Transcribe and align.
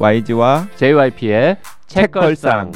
YG와 0.00 0.68
JYP의 0.76 1.58
책걸상. 1.88 2.70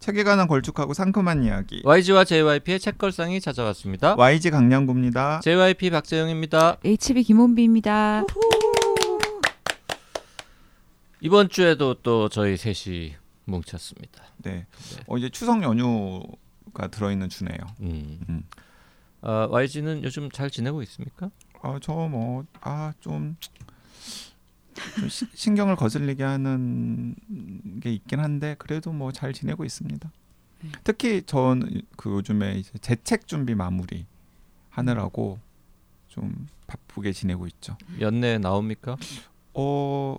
책에 0.00 0.22
관한 0.22 0.46
걸쭉하고 0.46 0.92
상큼한 0.92 1.44
이야기. 1.44 1.80
YG와 1.82 2.24
JYP의 2.24 2.78
책걸상이 2.80 3.40
찾아왔습니다. 3.40 4.16
YG 4.18 4.50
강량구입니다. 4.50 5.40
JYP 5.40 5.88
박재영입니다. 5.88 6.76
HB 6.84 7.22
김원비입니다. 7.22 8.24
이번 11.22 11.48
주에도 11.48 11.94
또 11.94 12.28
저희 12.28 12.58
셋이 12.58 13.14
뭉쳤습니다. 13.46 14.24
네. 14.42 14.66
어, 15.06 15.16
이제 15.16 15.30
추석 15.30 15.62
연휴가 15.62 16.88
들어있는 16.90 17.30
주네요. 17.30 17.56
음. 17.80 18.20
음. 18.28 18.42
어, 19.22 19.48
YG는 19.50 20.02
요즘 20.04 20.30
잘 20.30 20.50
지내고 20.50 20.82
있습니까? 20.82 21.30
아, 21.62 21.78
저 21.82 21.92
뭐, 21.92 22.44
아, 22.60 22.92
좀, 23.00 23.36
좀 24.98 25.08
시- 25.08 25.26
신경을 25.34 25.76
거슬리게 25.76 26.22
하는 26.24 27.14
게 27.82 27.92
있긴 27.92 28.20
한데, 28.20 28.54
그래도 28.58 28.92
뭐 28.92 29.12
잘 29.12 29.32
지내고 29.32 29.64
있습니다. 29.64 30.10
특히 30.84 31.22
전 31.22 31.82
그 31.96 32.10
요즘에 32.10 32.54
이제 32.58 32.70
재책 32.80 33.26
준비 33.26 33.54
마무리 33.54 34.06
하느라고 34.70 35.38
좀 36.08 36.46
바쁘게 36.66 37.12
지내고 37.12 37.46
있죠. 37.46 37.76
연내 38.00 38.38
나옵니까? 38.38 38.96
어, 39.54 40.18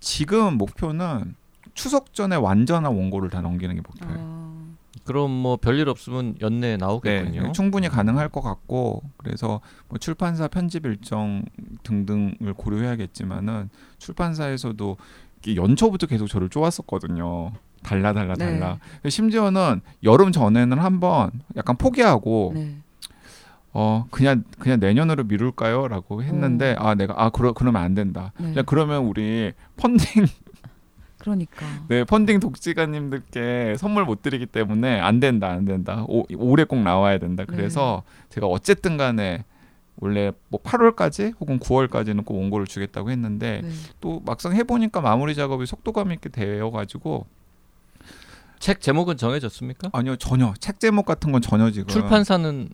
지금 0.00 0.58
목표는 0.58 1.34
추석 1.74 2.12
전에 2.14 2.36
완전한 2.36 2.94
원고를 2.94 3.30
다 3.30 3.40
넘기는 3.40 3.74
게 3.74 3.80
목표예요. 3.80 4.16
어, 4.18 4.71
그럼 5.04 5.30
뭐 5.30 5.56
별일 5.56 5.88
없으면 5.88 6.36
연내에 6.40 6.76
나오겠군요. 6.76 7.42
네, 7.42 7.52
충분히 7.52 7.88
가능할 7.88 8.28
것 8.28 8.40
같고 8.40 9.02
그래서 9.16 9.60
뭐 9.88 9.98
출판사 9.98 10.48
편집 10.48 10.86
일정 10.86 11.44
등등을 11.82 12.54
고려해야겠지만은 12.56 13.68
출판사에서도 13.98 14.96
연초부터 15.56 16.06
계속 16.06 16.28
저를 16.28 16.48
쪼았었거든요. 16.48 17.52
달라 17.82 18.12
달라 18.12 18.34
네. 18.34 18.60
달라. 18.60 18.78
심지어는 19.08 19.80
여름 20.04 20.30
전에는 20.30 20.78
한번 20.78 21.32
약간 21.56 21.76
포기하고 21.76 22.52
네. 22.54 22.76
어 23.72 24.06
그냥 24.10 24.44
그냥 24.58 24.78
내년으로 24.78 25.24
미룰까요?라고 25.24 26.22
했는데 26.22 26.76
아 26.78 26.94
내가 26.94 27.14
아 27.16 27.30
그러 27.30 27.52
그러면 27.52 27.82
안 27.82 27.94
된다. 27.94 28.32
네. 28.38 28.50
그냥 28.50 28.64
그러면 28.66 29.04
우리 29.04 29.52
펀딩 29.78 30.26
그러니까. 31.22 31.64
네, 31.88 32.04
펀딩 32.04 32.40
독지가님들께 32.40 33.76
선물 33.78 34.04
못 34.04 34.22
드리기 34.22 34.46
때문에 34.46 35.00
안 35.00 35.20
된다, 35.20 35.48
안 35.48 35.64
된다. 35.64 36.04
오, 36.08 36.24
올해 36.36 36.64
꼭 36.64 36.80
나와야 36.80 37.18
된다. 37.18 37.44
네. 37.48 37.56
그래서 37.56 38.02
제가 38.28 38.46
어쨌든 38.46 38.96
간에 38.96 39.44
원래 40.00 40.32
뭐 40.48 40.60
8월까지 40.60 41.34
혹은 41.40 41.60
9월까지는 41.60 42.24
꼭 42.24 42.38
원고를 42.38 42.66
주겠다고 42.66 43.10
했는데 43.10 43.60
네. 43.62 43.70
또 44.00 44.20
막상 44.24 44.54
해보니까 44.54 45.00
마무리 45.00 45.34
작업이 45.34 45.64
속도감 45.66 46.10
있게 46.12 46.28
되어가지고 46.28 47.26
책 48.58 48.80
제목은 48.80 49.16
정해졌습니까? 49.16 49.90
아니요 49.92 50.16
전혀 50.16 50.54
책 50.58 50.80
제목 50.80 51.04
같은 51.06 51.30
건 51.30 51.40
전혀 51.40 51.70
지금 51.70 51.88
출판사는 51.88 52.68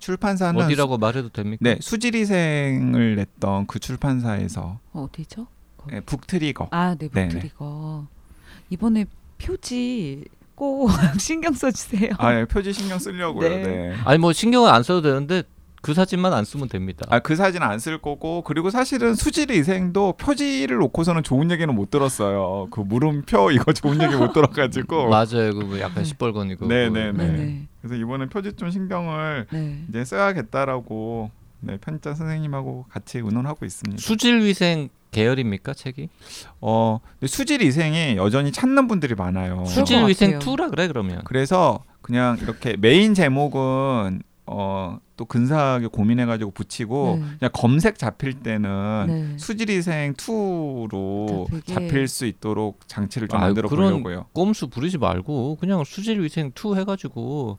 출판사는 0.00 0.60
어디라고 0.60 0.98
말해도 0.98 1.28
됩니까? 1.28 1.58
네 1.60 1.76
수지리생을 1.80 3.16
냈던 3.16 3.66
그 3.66 3.78
출판사에서 3.78 4.78
어, 4.92 5.02
어디죠? 5.04 5.46
네, 5.90 6.00
북트리거 6.00 6.68
아, 6.70 6.94
네, 6.98 7.08
네네. 7.08 7.28
북트리거. 7.28 8.06
이번에 8.70 9.06
표지 9.38 10.24
꼭 10.54 10.88
신경 11.18 11.52
써주세요. 11.52 12.12
아 12.18 12.32
네, 12.32 12.44
표지 12.44 12.72
신경 12.72 12.98
쓰려고요. 12.98 13.48
네. 13.48 13.62
네. 13.62 13.94
아니 14.04 14.18
뭐 14.18 14.32
신경을 14.32 14.70
안 14.70 14.82
써도 14.82 15.02
되는데 15.02 15.42
그 15.82 15.94
사진만 15.94 16.32
안 16.32 16.44
쓰면 16.44 16.68
됩니다. 16.68 17.04
아 17.10 17.18
그 17.18 17.34
사진 17.34 17.60
안 17.62 17.80
쓸 17.80 17.98
거고 17.98 18.42
그리고 18.42 18.70
사실은 18.70 19.14
수지리 19.16 19.58
이생도 19.58 20.12
표지를 20.12 20.76
놓고서는 20.76 21.24
좋은 21.24 21.50
얘기는 21.50 21.74
못 21.74 21.90
들었어요. 21.90 22.68
그 22.70 22.80
물음표 22.80 23.50
이거 23.52 23.72
좋은 23.72 24.00
얘기 24.00 24.14
못 24.14 24.32
들어가지고. 24.32 25.08
맞아요. 25.10 25.52
그뭐 25.54 25.80
약간 25.80 25.94
네. 25.96 26.04
시뻘건이고. 26.04 26.66
네네네. 26.68 27.12
그- 27.12 27.22
네, 27.22 27.32
네. 27.32 27.66
그래서 27.80 27.96
이번엔 27.96 28.28
표지 28.28 28.52
좀 28.52 28.70
신경을 28.70 29.46
네. 29.50 29.84
이제 29.88 30.04
써야겠다라고 30.04 31.30
네, 31.60 31.76
편자 31.78 32.14
선생님하고 32.14 32.86
같이 32.88 33.18
의논하고 33.18 33.64
있습니다. 33.64 34.00
수질 34.00 34.40
위생 34.42 34.88
계열입니까 35.12 35.74
책이? 35.74 36.08
어 36.60 36.98
근데 37.20 37.26
수지리 37.28 37.66
이생이 37.66 38.16
여전히 38.16 38.50
찾는 38.50 38.88
분들이 38.88 39.14
많아요. 39.14 39.64
수- 39.66 39.76
수질위생 39.76 40.32
같아요. 40.40 40.54
2라 40.56 40.70
그래 40.70 40.88
그러면. 40.88 41.20
그래서 41.24 41.84
그냥 42.00 42.36
이렇게 42.42 42.76
메인 42.76 43.14
제목은 43.14 44.22
어 44.46 44.98
또 45.14 45.26
근사하게 45.26 45.86
고민해가지고 45.88 46.50
붙이고 46.50 47.18
네. 47.20 47.26
그냥 47.38 47.50
검색 47.52 47.96
잡힐 47.96 48.40
때는 48.40 49.04
네. 49.06 49.38
수지리생 49.38 50.14
2로 50.14 51.46
잡히게. 51.48 51.72
잡힐 51.74 52.08
수 52.08 52.26
있도록 52.26 52.80
장치를 52.88 53.28
좀 53.28 53.38
아유, 53.38 53.48
만들어 53.48 53.68
보려고요. 53.68 54.26
꼼수 54.32 54.68
부리지 54.68 54.98
말고 54.98 55.58
그냥 55.60 55.84
수질위생 55.84 56.52
2 56.56 56.74
해가지고 56.76 57.58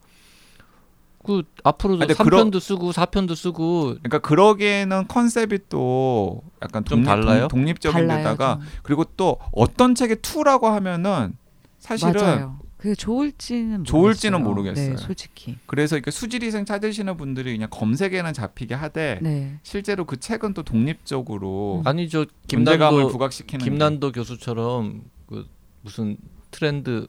그 1.23 1.43
앞으로도 1.63 2.03
아, 2.03 2.07
근데 2.07 2.13
3편도 2.13 2.59
쓰고 2.59 2.91
4편도 2.91 3.35
쓰고 3.35 3.83
그러니까 3.83 4.19
그러기에는 4.19 5.07
컨셉이 5.07 5.59
또 5.69 6.41
약간 6.61 6.83
좀 6.83 7.03
독립, 7.03 7.05
달라요? 7.07 7.47
독립적인 7.47 8.07
달라요. 8.07 8.17
데다가 8.17 8.59
좀. 8.59 8.67
그리고 8.83 9.05
또 9.15 9.37
어떤 9.51 9.95
책의 9.95 10.17
2라고 10.17 10.63
하면은 10.63 11.35
사실은 11.79 12.21
맞아요. 12.21 12.59
그게 12.77 12.95
좋을지는 12.95 13.85
좋을지는 13.85 14.43
모르겠어요. 14.43 14.73
모르겠어요. 14.89 14.95
네, 14.97 15.01
솔직히. 15.01 15.57
그래서 15.67 15.95
이렇게 15.95 16.11
수지리생 16.11 16.65
찾으시는 16.65 17.15
분들이 17.15 17.53
그냥 17.53 17.69
검색에는 17.71 18.33
잡히게 18.33 18.75
하되 18.75 19.19
네. 19.21 19.57
실제로 19.63 20.03
그 20.03 20.19
책은 20.19 20.53
또 20.53 20.63
독립적으로 20.63 21.81
아니 21.85 22.09
저 22.09 22.25
존재감을 22.47 22.97
김난도 22.97 23.11
부각시키는 23.13 23.63
김난도 23.63 24.11
교수처럼 24.11 25.03
그 25.27 25.45
무슨 25.81 26.17
트렌드 26.51 27.07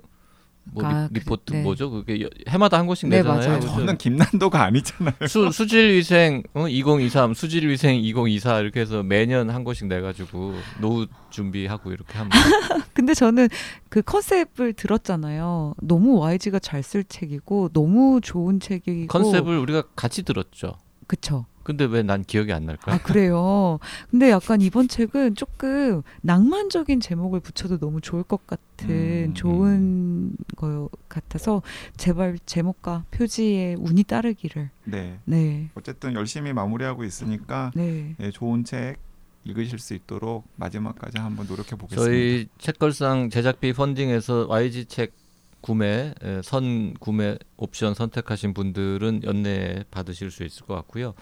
뭐 0.73 0.85
아, 0.85 1.09
리, 1.13 1.21
그- 1.21 1.27
포트 1.27 1.53
네. 1.53 1.63
뭐죠? 1.63 1.91
그게 1.91 2.23
여- 2.23 2.29
해마다 2.49 2.79
한 2.79 2.87
권씩 2.87 3.09
네, 3.09 3.19
내잖아요. 3.19 3.49
맞아요. 3.49 3.61
저는 3.61 3.99
김난도가 3.99 4.63
아니잖아요. 4.65 5.15
수, 5.29 5.51
수질위생 5.53 6.43
어, 6.55 6.67
2023, 6.69 7.35
수질위생 7.35 7.97
2024 7.97 8.61
이렇게 8.61 8.81
해서 8.81 9.03
매년 9.03 9.51
한 9.51 9.63
권씩 9.65 9.87
내가지고 9.89 10.55
노후 10.81 11.07
준비하고 11.31 11.93
이렇게 11.93 12.17
하면 12.19 12.31
근데 12.95 13.15
저는 13.15 13.49
그 13.89 14.03
컨셉을 14.03 14.73
들었잖아요. 14.75 15.75
너무 15.83 16.19
YG가 16.21 16.59
잘 16.59 16.83
쓸 16.83 17.05
책이고 17.05 17.71
너무 17.73 18.21
좋은 18.23 18.61
책이고 18.61 19.07
컨셉을 19.09 19.59
우리가 19.59 19.83
같이 19.97 20.23
들었죠. 20.23 20.79
그쵸. 21.07 21.47
근데 21.65 21.85
왜 21.87 22.03
난 22.05 22.23
기억이 22.23 22.53
안 22.53 22.67
날까? 22.67 22.93
아 22.93 22.99
그래요. 22.99 23.79
근데 24.11 24.31
약간 24.31 24.61
이번 24.61 24.87
책은 24.89 25.35
조금 25.35 26.03
낭만적인 26.21 27.01
제목을 27.01 27.41
붙여도 27.41 27.79
너무 27.79 28.01
좋을 28.01 28.23
것 28.23 28.47
같은 28.47 28.89
음, 29.31 29.35
좋은 29.35 30.37
거 30.57 30.89
같아서 31.09 31.63
제발 31.97 32.39
제목과 32.47 33.05
표지에 33.11 33.75
운이 33.79 34.05
따르기를. 34.05 34.69
네. 34.85 35.19
네, 35.25 35.71
어쨌든 35.75 36.13
열심히 36.15 36.53
마무리하고 36.53 37.05
있으니까 37.05 37.73
네, 37.75 38.15
네, 38.19 38.31
좋은 38.31 38.65
책 38.65 38.99
읽으실 39.47 39.79
수 39.79 39.95
있도록 39.95 40.47
마지막까지 40.57 41.19
한번 41.19 41.47
노력해 41.47 41.77
보겠습니다. 41.77 41.97
저희 42.05 42.47
책걸상 42.59 43.31
제작비 43.31 43.73
펀딩에서 43.73 44.47
YG 44.49 44.87
책 44.87 45.13
구매 45.61 46.13
에, 46.23 46.41
선 46.43 46.93
구매 47.01 47.39
옵션 47.57 47.95
선택하신 47.95 48.53
분들은 48.53 49.23
연내 49.25 49.85
받으실 49.91 50.31
수 50.31 50.45
있을 50.45 50.67
것 50.67 50.75
같고요. 50.75 51.15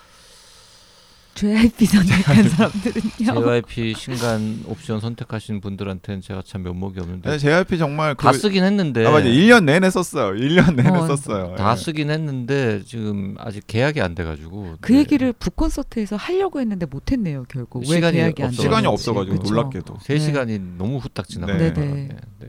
JYP 1.35 1.87
선택한 1.87 2.49
사람들은요. 2.49 3.43
JYP 3.43 3.95
신간 3.95 4.63
옵션 4.67 5.01
선택하신 5.01 5.61
분들한테는 5.61 6.21
제가 6.21 6.43
참 6.45 6.63
면목이 6.63 7.01
없는데 7.01 7.31
네, 7.31 7.39
JYP 7.39 7.79
정말 7.79 8.15
그 8.15 8.25
다 8.27 8.33
쓰긴 8.33 8.63
했는데 8.65 9.07
아 9.07 9.11
맞아 9.11 9.27
1년 9.27 9.65
내내 9.65 9.89
썼어요. 9.91 10.35
1년 10.39 10.75
내내 10.77 10.91
어, 10.91 11.07
썼어요. 11.07 11.55
다 11.57 11.73
예. 11.73 11.77
쓰긴 11.77 12.11
했는데 12.11 12.83
지금 12.85 13.35
아직 13.39 13.67
계약이 13.67 14.01
안 14.01 14.15
돼가지고 14.15 14.77
그 14.81 14.93
네. 14.93 14.99
얘기를 15.01 15.33
북 15.33 15.57
콘서트에서 15.57 16.17
하려고 16.17 16.61
했는데 16.61 16.85
못했네요 16.87 17.45
결국. 17.49 17.81
왜 17.81 17.87
시간이 17.97 18.17
계약이 18.19 18.43
안 18.43 18.49
없어가지고. 18.49 18.63
시간이. 18.63 18.87
없어가지고 18.87 19.37
그쵸. 19.39 19.55
놀랍게도. 19.55 19.99
세 20.03 20.15
네. 20.15 20.21
시간이 20.21 20.59
너무 20.79 20.99
후딱 20.99 21.29
지나가요. 21.29 21.57
네. 21.59 21.73
네네. 21.73 21.95
네, 21.95 22.09
네. 22.41 22.47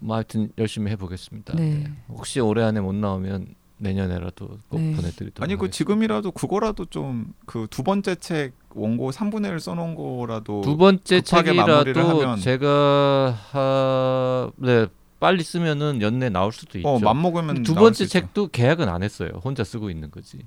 뭐 0.00 0.16
하여튼 0.16 0.50
열심히 0.58 0.90
해보겠습니다. 0.92 1.54
네. 1.56 1.62
네. 1.84 1.90
혹시 2.08 2.40
올해 2.40 2.62
안에 2.64 2.80
못 2.80 2.94
나오면 2.94 3.46
내년에라도 3.78 4.58
꼭 4.68 4.80
네. 4.80 4.94
보내드리도록 4.94 5.42
아니 5.42 5.54
그 5.56 5.64
하겠습니다. 5.64 5.70
지금이라도 5.76 6.30
그거라도 6.32 6.84
좀 6.86 7.32
그 7.46 7.66
두 7.70 7.82
번째 7.82 8.14
책 8.16 8.52
원고 8.74 9.10
3분의 9.10 9.50
1 9.50 9.60
써놓은 9.60 9.94
거라도 9.94 10.60
두 10.62 10.76
번째 10.76 11.20
급하게 11.20 11.52
마무리를 11.52 11.94
책이라도 11.94 12.22
하면- 12.22 12.40
제가 12.40 13.30
하... 13.50 14.50
네 14.56 14.86
빨리 15.20 15.42
쓰면은 15.42 16.02
연내 16.02 16.28
나올 16.28 16.52
수도 16.52 16.78
있죠. 16.78 16.88
어 16.88 16.98
맘먹으면 16.98 17.62
두 17.62 17.74
나올 17.74 17.86
번째. 17.86 18.06
책도 18.06 18.48
계약은 18.48 18.88
안 18.88 19.02
했어요. 19.02 19.30
혼자 19.42 19.64
쓰고 19.64 19.88
있는 19.90 20.10
거지. 20.10 20.38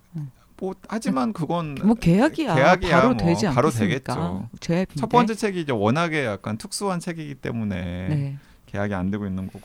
뭐 0.60 0.74
하지만 0.88 1.34
그건 1.34 1.76
뭐 1.84 1.96
계약이야. 1.96 2.56
계약이야, 2.56 2.96
바로 3.02 3.14
뭐. 3.14 3.18
되지 3.18 3.46
바로 3.46 3.68
않겠습니까? 3.68 4.50
되겠죠. 4.60 4.90
첫 5.00 5.10
번째 5.10 5.36
책이 5.36 5.62
이제 5.62 5.72
워낙에 5.72 6.26
약간 6.26 6.58
특수한 6.58 7.00
책이기 7.00 7.36
때문에 7.36 7.76
네. 8.08 8.38
계약이 8.68 8.94
안 8.94 9.10
되고 9.12 9.26
있는 9.26 9.48
거고. 9.48 9.62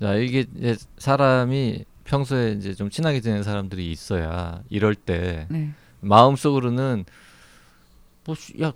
자 0.00 0.14
이게 0.14 0.44
이제 0.56 0.76
사람이 0.98 1.84
평소에 2.04 2.52
이제 2.52 2.74
좀 2.74 2.90
친하게 2.90 3.20
지내는 3.20 3.42
사람들이 3.42 3.90
있어야 3.90 4.62
이럴 4.70 4.94
때 4.94 5.46
네. 5.50 5.72
마음속으로는 6.00 7.04
뭐야 8.26 8.72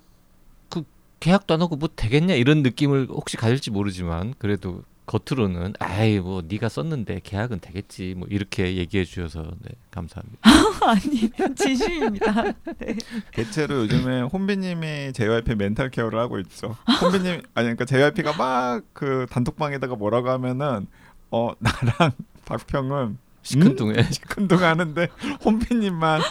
그 0.69 0.83
계약도 1.19 1.53
안 1.53 1.61
하고 1.61 1.75
뭐 1.75 1.89
되겠냐 1.95 2.33
이런 2.35 2.63
느낌을 2.63 3.07
혹시 3.09 3.37
가질지 3.37 3.71
모르지만 3.71 4.33
그래도 4.37 4.83
겉으로는 5.05 5.73
아이 5.79 6.19
뭐 6.19 6.43
네가 6.47 6.69
썼는데 6.69 7.21
계약은 7.23 7.61
되겠지 7.61 8.13
뭐 8.15 8.27
이렇게 8.29 8.75
얘기해 8.75 9.05
주셔서 9.05 9.41
네 9.61 9.71
감사합니다. 9.89 10.39
아니 10.85 11.55
진심입니다. 11.55 12.43
네. 12.77 12.95
대체로 13.33 13.77
요즘에 13.77 14.21
혼비님이 14.21 15.13
JYP 15.13 15.55
멘탈 15.55 15.89
케어를 15.89 16.19
하고 16.19 16.37
있죠. 16.39 16.75
혼비님 17.01 17.41
아니 17.55 17.75
그러니까 17.75 17.85
JYP가 17.85 18.33
막 18.33 18.83
그 18.93 19.25
단톡방에다가 19.31 19.95
뭐라고 19.95 20.29
하면은 20.29 20.85
어 21.31 21.53
나랑 21.59 22.11
박평은 22.49 23.17
시큰둥해. 23.41 23.99
음? 23.99 24.11
시큰둥 24.11 24.63
하는데 24.63 25.07
혼비님만 25.45 26.21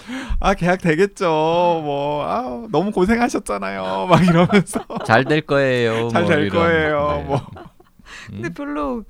아 0.40 0.54
계약 0.54 0.80
되겠죠. 0.82 1.26
뭐 1.26 2.24
아, 2.24 2.66
너무 2.70 2.90
고생하셨잖아요. 2.92 4.06
막 4.08 4.24
이러면서 4.26 4.84
잘 5.06 5.24
될 5.24 5.40
거예요. 5.42 6.08
잘될뭐 6.10 6.48
거예요. 6.50 7.08
네. 7.18 7.24
뭐 7.24 7.40
근데 8.26 8.48
음. 8.48 8.54
별로 8.54 9.04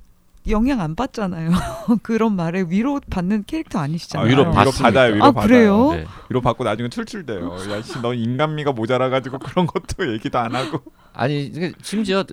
영향 0.49 0.81
안 0.81 0.95
받잖아요. 0.95 1.51
그런 2.03 2.35
말에 2.35 2.65
위로 2.67 2.99
받는 3.09 3.43
캐릭터 3.45 3.79
아, 3.79 3.83
아니시잖아요. 3.83 4.27
위로 4.27 4.41
위로 4.43 4.51
받습니까? 4.53 4.83
받아요. 4.83 5.13
위로 5.15 5.25
아, 5.25 5.31
받아요. 5.31 5.47
그래요? 5.47 5.91
네. 5.93 6.05
위로 6.29 6.41
받고 6.41 6.63
나중에 6.63 6.89
출출돼요. 6.89 7.51
야 7.71 7.81
씨 7.81 7.99
너 8.01 8.13
인간미가 8.13 8.71
모자라가지고 8.73 9.39
그런 9.39 9.67
것도 9.67 10.11
얘기도 10.13 10.39
안 10.39 10.55
하고. 10.55 10.81
아니 11.13 11.51
심지어 11.81 12.23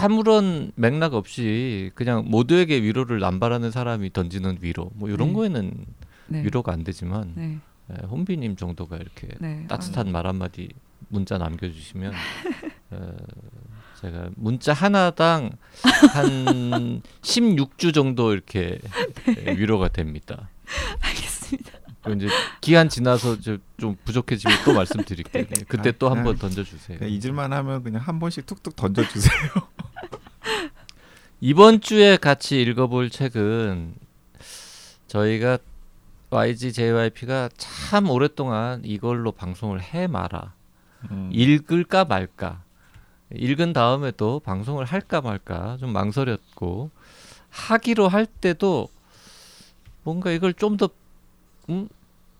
아무런 0.00 0.72
맥락 0.74 1.14
없이 1.14 1.90
그냥 1.94 2.24
모두에게 2.28 2.82
위로를 2.82 3.20
남발하는 3.20 3.70
사람이 3.70 4.12
던지는 4.12 4.58
위로 4.60 4.90
뭐 4.94 5.08
이런 5.08 5.28
네. 5.28 5.34
거에는 5.34 5.72
네. 6.28 6.42
위로가 6.44 6.72
안 6.72 6.82
되지만 6.84 7.32
네. 7.36 7.58
예, 7.92 8.06
혼비님 8.06 8.56
정도가 8.56 8.96
이렇게 8.96 9.28
네. 9.38 9.64
따뜻한 9.68 10.10
말 10.10 10.26
한마디 10.26 10.68
문자 11.08 11.38
남겨주시면 11.38 12.12
어, 12.90 13.12
제가 14.06 14.28
문자 14.36 14.72
하나당 14.72 15.50
한 16.12 17.02
16주 17.22 17.92
정도 17.92 18.32
이렇게 18.32 18.78
예, 19.28 19.52
위로가 19.56 19.88
됩니다. 19.88 20.48
아, 20.68 21.08
알겠습니다. 21.08 21.72
이제 22.14 22.28
기한 22.60 22.88
지나서 22.88 23.40
저- 23.40 23.58
좀 23.78 23.96
부족해지면 24.04 24.58
또 24.64 24.74
말씀드릴게요. 24.74 25.44
네, 25.44 25.64
그때 25.66 25.90
또한 25.90 26.18
아, 26.18 26.22
번 26.22 26.38
던져주세요. 26.38 27.00
잊을만 27.04 27.52
하면 27.52 27.82
그냥 27.82 28.00
한 28.00 28.20
번씩 28.20 28.46
툭툭 28.46 28.76
던져주세요. 28.76 29.50
이번 31.40 31.80
주에 31.80 32.16
같이 32.16 32.62
읽어볼 32.62 33.10
책은 33.10 33.94
저희가 35.08 35.58
YG 36.30 36.72
JYP가 36.72 37.50
참 37.56 38.08
오랫동안 38.08 38.82
이걸로 38.84 39.32
방송을 39.32 39.82
해 39.82 40.06
마라. 40.06 40.54
음. 41.10 41.28
읽을까 41.32 42.04
말까. 42.04 42.62
읽은 43.34 43.72
다음에도 43.72 44.40
방송을 44.40 44.84
할까 44.84 45.20
말까 45.20 45.76
좀 45.78 45.92
망설였고 45.92 46.90
하기로 47.50 48.08
할 48.08 48.26
때도 48.26 48.88
뭔가 50.04 50.30
이걸 50.30 50.54
좀더 50.54 50.88
음, 51.68 51.88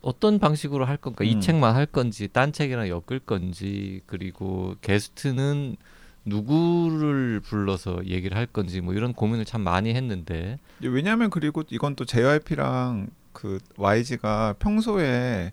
어떤 0.02 0.38
방식으로 0.38 0.84
할 0.84 0.96
건가? 0.96 1.24
이 1.24 1.34
음. 1.34 1.40
책만 1.40 1.74
할 1.74 1.86
건지 1.86 2.28
딴 2.32 2.52
책이랑 2.52 2.88
엮을 2.88 3.18
건지 3.18 4.02
그리고 4.06 4.76
게스트는 4.80 5.76
누구를 6.24 7.40
불러서 7.40 8.04
얘기를 8.06 8.36
할 8.36 8.46
건지 8.46 8.80
뭐 8.80 8.94
이런 8.94 9.12
고민을 9.12 9.44
참 9.44 9.62
많이 9.62 9.94
했는데. 9.94 10.58
왜냐하면 10.80 11.30
그리고 11.30 11.62
이건 11.70 11.96
또 11.96 12.04
JYP랑 12.04 13.08
그 13.32 13.58
YG가 13.76 14.54
평소에 14.58 15.52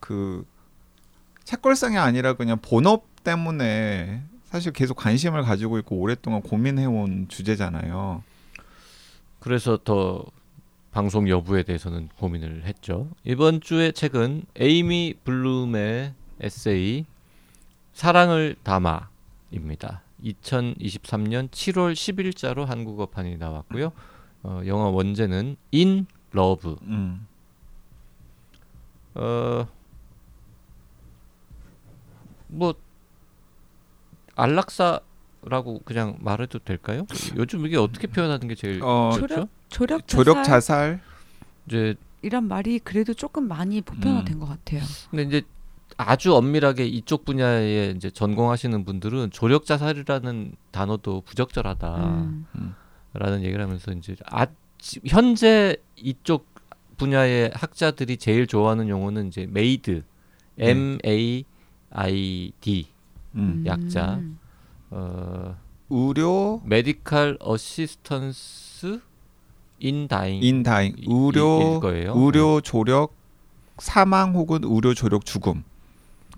그 0.00 0.44
책걸상이 1.44 1.96
아니라 1.96 2.34
그냥 2.34 2.58
본업 2.60 3.04
때문에 3.22 4.22
사실 4.56 4.72
계속 4.72 4.94
관심을 4.94 5.42
가지고 5.42 5.76
있고 5.80 5.96
오랫동안 5.96 6.40
고민해온 6.40 7.28
주제잖아요. 7.28 8.24
그래서 9.38 9.76
더 9.84 10.24
방송 10.92 11.28
여부에 11.28 11.62
대해서는 11.62 12.08
고민을 12.18 12.64
했죠. 12.64 13.06
이번 13.22 13.60
주의 13.60 13.92
책은 13.92 14.46
에이미 14.56 15.12
블룸의 15.24 16.14
에세이 16.40 17.04
사랑을 17.92 18.56
담아입니다. 18.62 20.00
2023년 20.24 21.50
7월 21.50 21.92
10일자로 21.92 22.64
한국어판이 22.64 23.36
나왔고요. 23.36 23.92
어, 24.42 24.62
영어 24.64 24.88
원제는 24.88 25.56
In 25.74 26.06
Love. 26.34 26.76
음. 26.84 27.26
어, 29.16 29.68
뭐 32.48 32.74
안락사라고 34.36 35.80
그냥 35.84 36.16
말해도 36.20 36.60
될까요? 36.60 37.06
요즘 37.36 37.66
이게 37.66 37.76
어떻게 37.76 38.06
표현하는 38.06 38.46
게 38.48 38.54
제일 38.54 38.80
어? 38.82 39.10
조력 39.68 40.06
조력 40.06 40.36
자살 40.36 40.44
자살. 40.44 41.00
이제 41.66 41.94
이란 42.22 42.44
말이 42.48 42.78
그래도 42.78 43.12
조금 43.14 43.48
많이 43.48 43.80
보편화된 43.80 44.38
것 44.38 44.46
같아요. 44.46 44.82
근데 45.10 45.22
이제 45.24 45.42
아주 45.96 46.34
엄밀하게 46.34 46.86
이쪽 46.86 47.24
분야에 47.24 47.90
이제 47.96 48.10
전공하시는 48.10 48.84
분들은 48.84 49.30
조력 49.30 49.64
자살이라는 49.64 50.52
단어도 50.70 51.22
부적절하다라는 51.22 52.44
음. 52.56 52.74
얘기를 53.42 53.62
하면서 53.62 53.92
이제 53.92 54.14
아, 54.26 54.46
지- 54.78 55.00
현재 55.06 55.76
이쪽 55.96 56.46
분야의 56.96 57.52
학자들이 57.54 58.16
제일 58.16 58.46
좋아하는 58.46 58.88
용어는 58.88 59.28
이제 59.28 59.46
메이드, 59.50 60.02
네. 60.56 60.70
M 60.70 60.98
A 61.04 61.44
I 61.90 62.52
D, 62.60 62.88
음. 63.36 63.62
약자. 63.66 64.14
음. 64.14 64.38
어, 64.90 65.56
의료 65.90 66.60
medical 66.64 67.36
assistance 67.40 69.00
in 69.78 70.08
dying 70.08 70.42
in 70.42 70.57
dying 70.57 70.94
이- 70.98 71.04
의료. 71.08 71.80
의료 71.82 72.60
조력 72.60 73.14
사망 73.78 74.34
혹은 74.34 74.60
의료 74.64 74.94
조력 74.94 75.24
죽음 75.26 75.64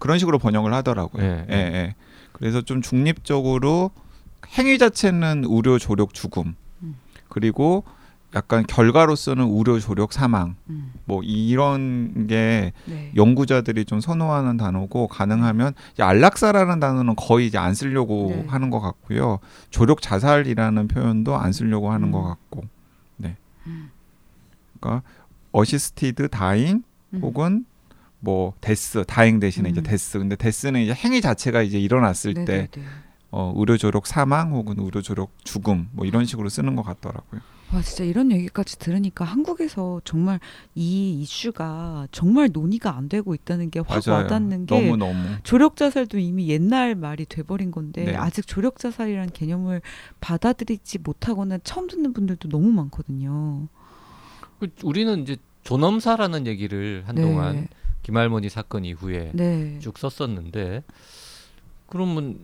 그런 0.01 0.19
식으로 0.19 0.39
번역을 0.39 0.73
하더라고요. 0.75 1.23
네, 1.23 1.47
예, 1.51 1.55
예. 1.55 1.95
그래서 2.33 2.63
좀 2.63 2.83
중립적으로 2.83 3.91
행위 4.59 4.79
자체는 4.79 5.45
의료 5.47 5.79
조력 5.79 6.15
죽음 6.15 6.57
음. 6.83 6.97
그리고 7.29 7.85
약간 8.35 8.67
결과로서는 8.67 9.57
의료 9.57 9.81
조력 9.81 10.13
사망 10.13 10.57
음. 10.69 10.93
뭐 11.07 11.23
이런 11.23 12.27
게 12.27 12.73
네. 12.85 13.11
연구자들이 13.17 13.87
좀 13.87 14.01
선호하는 14.01 14.59
단어고 14.59 15.09
가능하면 15.09 15.73
안락사라는 15.99 16.79
단어는 16.79 17.17
거의 17.17 17.47
이제 17.47 17.57
안 17.57 17.73
쓰려고 17.73 18.29
네. 18.29 18.45
하는 18.49 18.69
것 18.69 18.81
같고요. 18.81 19.39
조력 19.71 20.03
자살이라는 20.03 20.89
표현도 20.89 21.37
안 21.37 21.53
쓰려고 21.53 21.91
하는 21.91 22.09
음. 22.09 22.13
것 22.13 22.23
같고, 22.23 22.65
네. 23.17 23.37
음. 23.67 23.91
그러니까 24.79 25.03
assisted 25.53 26.29
dying 26.29 26.83
음. 27.15 27.21
혹은 27.23 27.65
뭐 28.21 28.53
death 28.61 29.05
dying 29.07 29.41
대신에 29.41 29.71
이제 29.71 29.81
음. 29.81 29.85
death. 29.85 30.19
근데 30.19 30.37
death는 30.37 30.83
이제 30.83 30.93
행위 30.93 31.23
자체가 31.23 31.63
이제 31.63 31.79
일어났을 31.79 32.35
때 32.35 32.45
네네네. 32.45 32.93
어, 33.31 33.55
의료 33.57 33.79
조력 33.79 34.07
사망 34.07 34.53
혹은 34.53 34.75
의료 34.79 35.01
조력 35.01 35.33
죽음 35.45 35.89
뭐 35.93 36.05
이런 36.05 36.27
식으로 36.27 36.51
쓰는 36.51 36.77
것 36.77 36.83
같더라고요. 36.83 37.41
와 37.73 37.83
진짜 37.83 38.03
이런 38.05 38.33
얘기까지 38.33 38.79
들으니까 38.79 39.27
한국에서 39.27 40.01
정말 40.05 40.41
이 40.75 41.21
이슈가 41.21 42.09
정말 42.13 42.49
논의가 42.51 42.97
안 42.97 43.09
되고 43.11 43.35
있다는 43.35 43.71
게 43.71 43.81
확 43.87 44.07
와닿는 44.09 44.65
게 44.67 44.75
너무 44.75 44.97
너무 44.97 45.21
조력 45.43 45.77
자살도 45.77 46.19
이미 46.19 46.49
옛날 46.49 46.95
말이 46.95 47.27
돼버린 47.27 47.71
건데 47.71 48.05
네. 48.05 48.17
아직 48.17 48.47
조력 48.47 48.79
자살이라는 48.79 49.33
개념을 49.33 49.83
받아들이지 50.21 50.99
못하거나 51.01 51.59
처음 51.59 51.89
듣는 51.89 52.13
분들도 52.15 52.49
너무 52.49 52.71
많거든요. 52.73 53.69
그 54.61 54.69
우리는 54.83 55.23
이제 55.23 55.37
존엄사라는 55.65 56.47
얘기를 56.47 57.03
한동안 57.07 57.69
김할머니 58.03 58.49
사건 58.49 58.87
이후에 58.87 59.33
네. 59.35 59.65
네. 59.75 59.79
쭉 59.81 59.99
썼었는데 59.99 60.83
그러면 61.87 62.39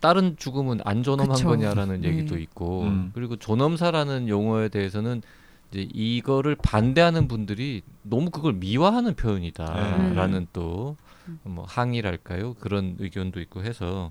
다른 0.00 0.36
죽음은 0.36 0.80
안 0.84 1.02
존엄한 1.02 1.36
그쵸. 1.36 1.48
거냐라는 1.48 2.02
네. 2.02 2.08
얘기도 2.08 2.38
있고 2.38 2.82
음. 2.82 3.10
그리고 3.14 3.36
존엄사라는 3.36 4.28
용어에 4.28 4.68
대해서는 4.68 5.22
이제 5.70 5.88
이거를 5.92 6.56
반대하는 6.56 7.28
분들이 7.28 7.82
너무 8.02 8.30
그걸 8.30 8.54
미화하는 8.54 9.14
표현이다라는 9.14 10.40
네. 10.40 10.46
또뭐 10.52 11.64
항의랄까요 11.66 12.54
그런 12.54 12.96
의견도 12.98 13.40
있고 13.40 13.62
해서 13.62 14.10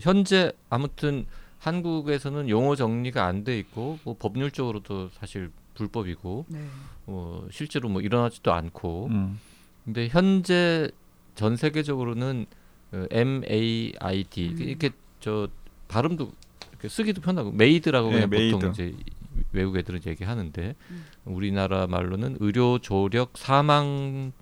현재 0.00 0.52
아무튼 0.68 1.26
한국에서는 1.58 2.48
용어 2.48 2.74
정리가 2.74 3.24
안 3.24 3.44
돼 3.44 3.58
있고 3.58 3.98
뭐 4.04 4.16
법률적으로도 4.18 5.10
사실 5.12 5.50
불법이고 5.74 6.46
네. 6.48 6.64
어, 7.06 7.46
실제로 7.50 7.88
뭐 7.88 8.00
일어나지도 8.00 8.52
않고 8.52 9.08
음. 9.10 9.38
근데 9.84 10.08
현재 10.08 10.90
전 11.34 11.56
세계적으로는 11.56 12.46
어, 12.92 13.06
M 13.10 13.42
A 13.48 13.92
I 13.98 14.24
D 14.24 14.48
음. 14.48 14.62
이렇게 14.62 14.90
저 15.20 15.48
발음도 15.88 16.32
이렇게 16.70 16.88
쓰기도 16.88 17.20
편하고 17.20 17.52
MAID라고 17.52 18.08
네, 18.08 18.14
그냥 18.14 18.30
메이드. 18.30 18.52
보통 18.56 18.70
이제 18.70 18.94
외국 19.52 19.76
애들은 19.76 20.00
얘기하는데 20.06 20.74
음. 20.90 21.04
우리나라 21.24 21.86
말로는 21.86 22.36
의료 22.40 22.78
조력 22.78 23.36
사망 23.36 24.32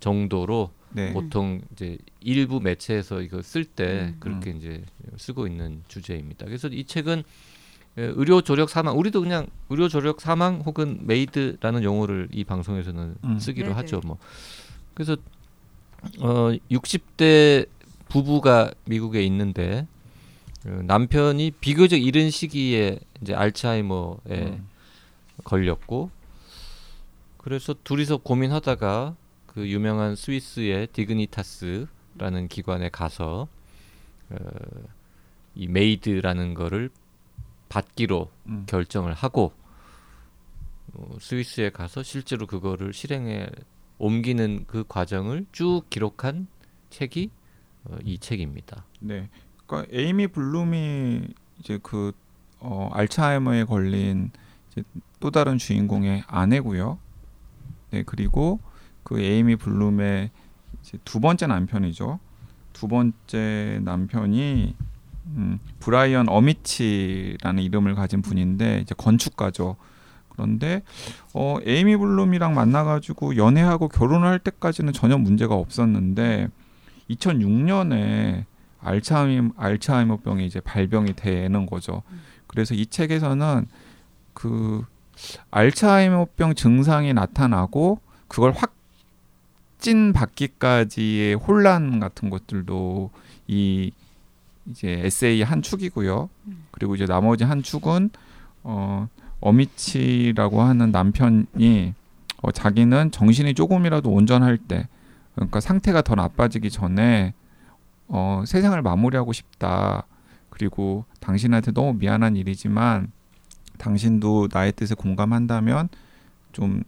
정도로 0.00 0.70
네. 0.92 1.12
보통 1.12 1.60
이제 1.72 1.98
일부 2.20 2.60
매체에서 2.60 3.20
이거 3.20 3.42
쓸때 3.42 4.12
음. 4.12 4.16
그렇게 4.20 4.52
음. 4.52 4.56
이제 4.58 4.82
쓰고 5.16 5.46
있는 5.46 5.82
주제입니다. 5.88 6.46
그래서 6.46 6.68
이 6.68 6.84
책은 6.84 7.24
예, 7.96 8.12
의료 8.16 8.40
조력 8.40 8.70
사망 8.70 8.98
우리도 8.98 9.20
그냥 9.20 9.46
의료 9.68 9.88
조력 9.88 10.20
사망 10.20 10.60
혹은 10.60 10.98
MAID라는 11.02 11.84
용어를 11.84 12.28
이 12.32 12.44
방송에서는 12.44 13.16
음. 13.22 13.38
쓰기로 13.38 13.68
네네. 13.68 13.76
하죠. 13.76 14.00
뭐 14.04 14.18
그래서 14.94 15.16
어 16.20 16.50
60대 16.70 17.66
부부가 18.14 18.70
미국에 18.84 19.24
있는데 19.24 19.88
어, 20.64 20.80
남편이 20.84 21.50
비교적 21.60 22.00
이른 22.00 22.30
시기에 22.30 23.00
이제 23.20 23.34
알츠하이머에 23.34 24.16
음. 24.28 24.68
걸렸고 25.42 26.10
그래서 27.38 27.74
둘이서 27.82 28.18
고민하다가 28.18 29.16
그 29.46 29.68
유명한 29.68 30.14
스위스의 30.14 30.86
디그니타스라는 30.92 32.46
기관에 32.48 32.88
가서 32.88 33.48
어, 34.30 34.36
이 35.56 35.66
MAID라는 35.66 36.54
거를 36.54 36.90
받기로 37.68 38.30
음. 38.46 38.64
결정을 38.68 39.12
하고 39.12 39.52
어, 40.92 41.16
스위스에 41.20 41.70
가서 41.70 42.04
실제로 42.04 42.46
그거를 42.46 42.92
실행에 42.92 43.48
옮기는 43.98 44.66
그 44.68 44.84
과정을 44.86 45.46
쭉 45.50 45.82
기록한 45.90 46.46
책이 46.90 47.30
어, 47.30 47.43
이 48.04 48.18
책입니다. 48.18 48.84
네. 49.00 49.28
그러니까 49.66 49.90
에이미 49.92 50.26
블룸이 50.26 51.28
이제 51.60 51.78
그 51.82 52.12
어, 52.60 52.90
알츠하이머에 52.92 53.64
걸린 53.64 54.30
또 55.20 55.30
다른 55.30 55.58
주인공의 55.58 56.24
아내고요. 56.26 56.98
네, 57.90 58.02
그리고 58.04 58.60
그 59.02 59.20
에이미 59.20 59.56
블룸의 59.56 60.30
두 61.04 61.20
번째 61.20 61.46
남편이죠. 61.46 62.18
두 62.72 62.88
번째 62.88 63.80
남편이 63.82 64.74
음, 65.26 65.58
브라이언 65.80 66.28
어미치라는 66.28 67.62
이름을 67.62 67.94
가진 67.94 68.20
분인데 68.20 68.80
이제 68.80 68.94
건축가죠. 68.96 69.76
그런데 70.28 70.82
어, 71.32 71.58
에이미 71.64 71.96
블룸이랑 71.96 72.54
만나가지고 72.54 73.36
연애하고 73.36 73.88
결혼을 73.88 74.26
할 74.26 74.38
때까지는 74.38 74.92
전혀 74.92 75.16
문제가 75.16 75.54
없었는데 75.54 76.48
2006년에 77.10 78.44
알츠하이머, 78.80 79.50
알츠하이머병이 79.56 80.46
이제 80.46 80.60
발병이 80.60 81.14
되는 81.16 81.66
거죠. 81.66 82.02
그래서 82.46 82.74
이 82.74 82.86
책에서는 82.86 83.66
그 84.34 84.84
알츠하이머병 85.50 86.54
증상이 86.54 87.14
나타나고 87.14 88.00
그걸 88.28 88.52
확진 88.52 90.12
받기까지의 90.12 91.34
혼란 91.34 92.00
같은 92.00 92.30
것들도 92.30 93.10
이 93.46 93.90
이제 94.70 95.00
에세이 95.04 95.42
한 95.42 95.62
축이고요. 95.62 96.28
그리고 96.70 96.94
이제 96.94 97.06
나머지 97.06 97.44
한 97.44 97.62
축은 97.62 98.10
어 98.62 99.08
어미치라고 99.40 100.62
하는 100.62 100.90
남편이 100.90 101.94
어, 102.40 102.50
자기는 102.50 103.10
정신이 103.10 103.54
조금이라도 103.54 104.10
온전할 104.10 104.58
때 104.58 104.88
그러니까 105.34 105.60
상태가 105.60 106.02
더 106.02 106.14
나빠지기 106.14 106.70
전에 106.70 107.34
어, 108.08 108.44
세상을 108.46 108.80
마무리하고 108.80 109.32
싶다. 109.32 110.06
그리고 110.50 111.04
당신한테 111.20 111.72
너무 111.72 111.94
미안한 111.94 112.36
일이지만 112.36 113.10
당신도 113.78 114.48
나의 114.52 114.72
뜻에 114.72 114.94
공감한다면 114.94 115.88
좀 116.52 116.84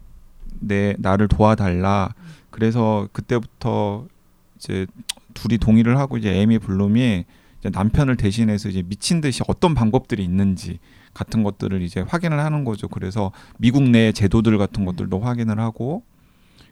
내 0.60 0.94
나를 0.98 1.28
도와달라. 1.28 2.14
그래서 2.50 3.08
그때부터 3.12 4.06
이제 4.56 4.86
둘이 5.34 5.58
동의를 5.58 5.98
하고 5.98 6.16
이제 6.16 6.34
에미 6.34 6.58
블룸이 6.58 7.24
이제 7.60 7.70
남편을 7.70 8.16
대신해서 8.16 8.68
이제 8.68 8.82
미친 8.82 9.20
듯이 9.20 9.42
어떤 9.48 9.74
방법들이 9.74 10.24
있는지 10.24 10.78
같은 11.12 11.42
것들을 11.42 11.82
이제 11.82 12.00
확인을 12.00 12.38
하는 12.38 12.64
거죠. 12.64 12.88
그래서 12.88 13.32
미국 13.58 13.82
내 13.82 14.12
제도들 14.12 14.56
같은 14.58 14.84
것들도 14.84 15.20
확인을 15.20 15.60
하고 15.60 16.02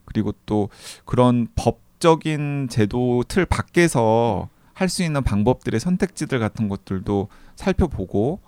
그리고 0.04 0.32
또 0.46 0.68
그런 1.04 1.48
법적인 1.54 2.68
제도 2.70 3.24
틀 3.28 3.46
밖에서 3.46 4.48
할 4.74 4.88
수 4.88 5.02
있는 5.02 5.22
방법들의 5.22 5.78
선택지들 5.78 6.38
같은 6.40 6.68
것들도 6.68 7.28
살펴보고 7.56 8.40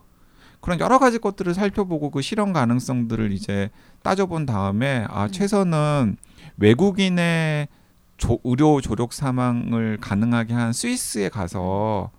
그런 0.60 0.80
여러 0.80 0.98
가지 0.98 1.18
것들을 1.18 1.54
살펴보고 1.54 2.10
그 2.10 2.20
실현 2.22 2.52
가능성들을 2.52 3.30
이제 3.32 3.70
따져본 4.02 4.46
다음에 4.46 5.06
아 5.08 5.25
음. 5.25 5.30
최선은 5.30 6.16
외국인의 6.56 7.68
조, 8.16 8.40
의료 8.44 8.80
조력 8.80 9.12
사망을 9.12 9.98
가능하게 10.00 10.54
한 10.54 10.72
스위스에 10.72 11.28
가서 11.28 12.10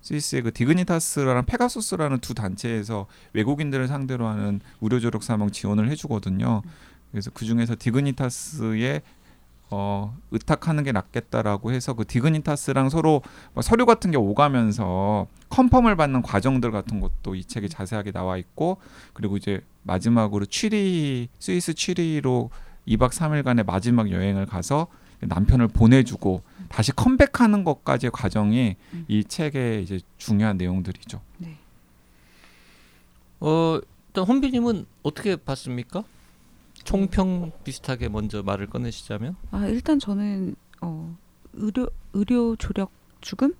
스위스의 0.00 0.42
그 0.42 0.52
디그니타스라는 0.52 1.44
페가소스라는 1.44 2.18
두 2.18 2.34
단체에서 2.34 3.06
외국인들을 3.34 3.86
상대로 3.86 4.26
하는 4.26 4.60
의료 4.80 4.98
조력 4.98 5.22
사망 5.22 5.50
지원을 5.50 5.88
해주거든요. 5.90 6.62
그래서 7.12 7.30
그 7.32 7.44
중에서 7.44 7.76
디그니타스에 7.78 9.02
어, 9.74 10.14
의탁하는 10.30 10.84
게 10.84 10.92
낫겠다라고 10.92 11.72
해서 11.72 11.94
그 11.94 12.06
디그니타스랑 12.06 12.90
서로 12.90 13.22
뭐 13.54 13.62
서류 13.62 13.86
같은 13.86 14.10
게 14.10 14.18
오가면서 14.18 15.26
컨펌을 15.48 15.96
받는 15.96 16.22
과정들 16.22 16.70
같은 16.70 17.00
것도 17.00 17.34
이 17.34 17.44
책에 17.44 17.68
자세하게 17.68 18.12
나와 18.12 18.36
있고 18.36 18.78
그리고 19.14 19.36
이제 19.36 19.62
마지막으로 19.82 20.44
취리 20.46 21.28
스위스 21.38 21.72
취리로 21.72 22.50
2박 22.86 23.10
3일간의 23.10 23.64
마지막 23.64 24.10
여행을 24.10 24.44
가서 24.44 24.88
남편을 25.20 25.68
보내주고 25.68 26.42
다시 26.68 26.92
컴백하는 26.92 27.64
것까지의 27.64 28.10
과정이 28.10 28.76
음. 28.92 29.04
이 29.08 29.24
책의 29.24 29.84
이제 29.84 30.00
중요한 30.18 30.56
내용들이죠. 30.58 31.20
네. 31.38 31.56
어, 33.40 33.80
일단 34.08 34.24
혼비님은 34.24 34.86
어떻게 35.02 35.36
봤습니까? 35.36 36.04
총평 36.84 37.52
비슷하게 37.64 38.08
먼저 38.08 38.42
말을 38.42 38.66
꺼내시자면 38.68 39.36
아 39.50 39.66
일단 39.66 39.98
저는 39.98 40.54
어 40.80 41.16
의료 41.54 41.88
의료 42.12 42.56
조력 42.56 42.90
죽음 43.20 43.54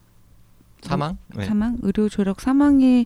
사망? 0.82 1.16
네. 1.36 1.44
사망 1.46 1.78
의료 1.82 2.08
조력 2.08 2.40
사망에 2.40 3.04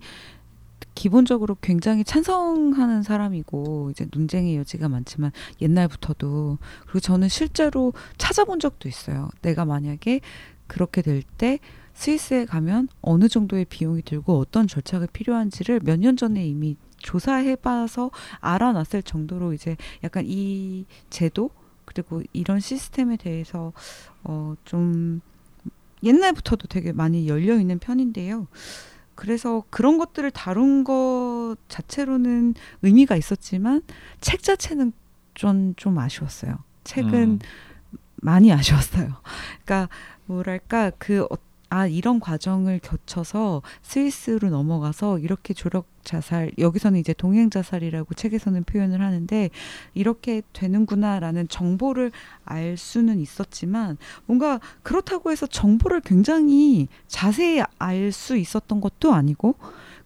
기본적으로 0.94 1.56
굉장히 1.60 2.04
찬성하는 2.04 3.02
사람이고 3.02 3.90
이제 3.90 4.06
논쟁의 4.10 4.56
여지가 4.56 4.88
많지만 4.88 5.30
옛날부터도 5.60 6.58
그리고 6.84 7.00
저는 7.00 7.28
실제로 7.28 7.92
찾아본 8.16 8.60
적도 8.60 8.88
있어요. 8.88 9.28
내가 9.42 9.64
만약에 9.66 10.20
그렇게 10.66 11.02
될 11.02 11.22
때 11.38 11.58
스위스에 11.94 12.44
가면 12.44 12.88
어느 13.00 13.28
정도의 13.28 13.64
비용이 13.66 14.02
들고 14.02 14.38
어떤 14.38 14.66
절차가 14.66 15.06
필요한지를 15.12 15.80
몇 15.82 15.98
년 15.98 16.16
전에 16.16 16.46
이미 16.46 16.76
조사해봐서 16.98 18.10
알아놨을 18.40 19.02
정도로 19.04 19.52
이제 19.52 19.76
약간 20.04 20.24
이 20.26 20.86
제도 21.10 21.50
그리고 21.84 22.22
이런 22.32 22.60
시스템에 22.60 23.16
대해서 23.16 23.72
어 24.24 24.54
좀 24.64 25.20
옛날부터도 26.02 26.68
되게 26.68 26.92
많이 26.92 27.28
열려 27.28 27.58
있는 27.58 27.78
편인데요. 27.78 28.46
그래서 29.14 29.64
그런 29.70 29.96
것들을 29.98 30.30
다룬 30.30 30.84
것 30.84 31.56
자체로는 31.68 32.54
의미가 32.82 33.16
있었지만 33.16 33.82
책 34.20 34.42
자체는 34.42 34.92
좀, 35.34 35.74
좀 35.76 35.98
아쉬웠어요. 35.98 36.58
책은 36.84 37.12
음. 37.14 37.38
많이 38.16 38.52
아쉬웠어요. 38.52 39.16
그러니까 39.64 39.88
뭐랄까 40.26 40.90
그 40.98 41.22
어, 41.24 41.36
아 41.76 41.86
이런 41.86 42.20
과정을 42.20 42.78
거쳐서 42.78 43.60
스위스로 43.82 44.48
넘어가서 44.48 45.18
이렇게 45.18 45.52
조력 45.52 45.86
자살 46.02 46.50
여기서는 46.56 46.98
이제 46.98 47.12
동행 47.12 47.50
자살이라고 47.50 48.14
책에서는 48.14 48.64
표현을 48.64 49.02
하는데 49.02 49.50
이렇게 49.92 50.40
되는구나라는 50.54 51.48
정보를 51.48 52.12
알 52.46 52.78
수는 52.78 53.20
있었지만 53.20 53.98
뭔가 54.24 54.58
그렇다고 54.82 55.30
해서 55.30 55.46
정보를 55.46 56.00
굉장히 56.00 56.88
자세히 57.08 57.62
알 57.78 58.10
수 58.10 58.38
있었던 58.38 58.80
것도 58.80 59.12
아니고 59.12 59.56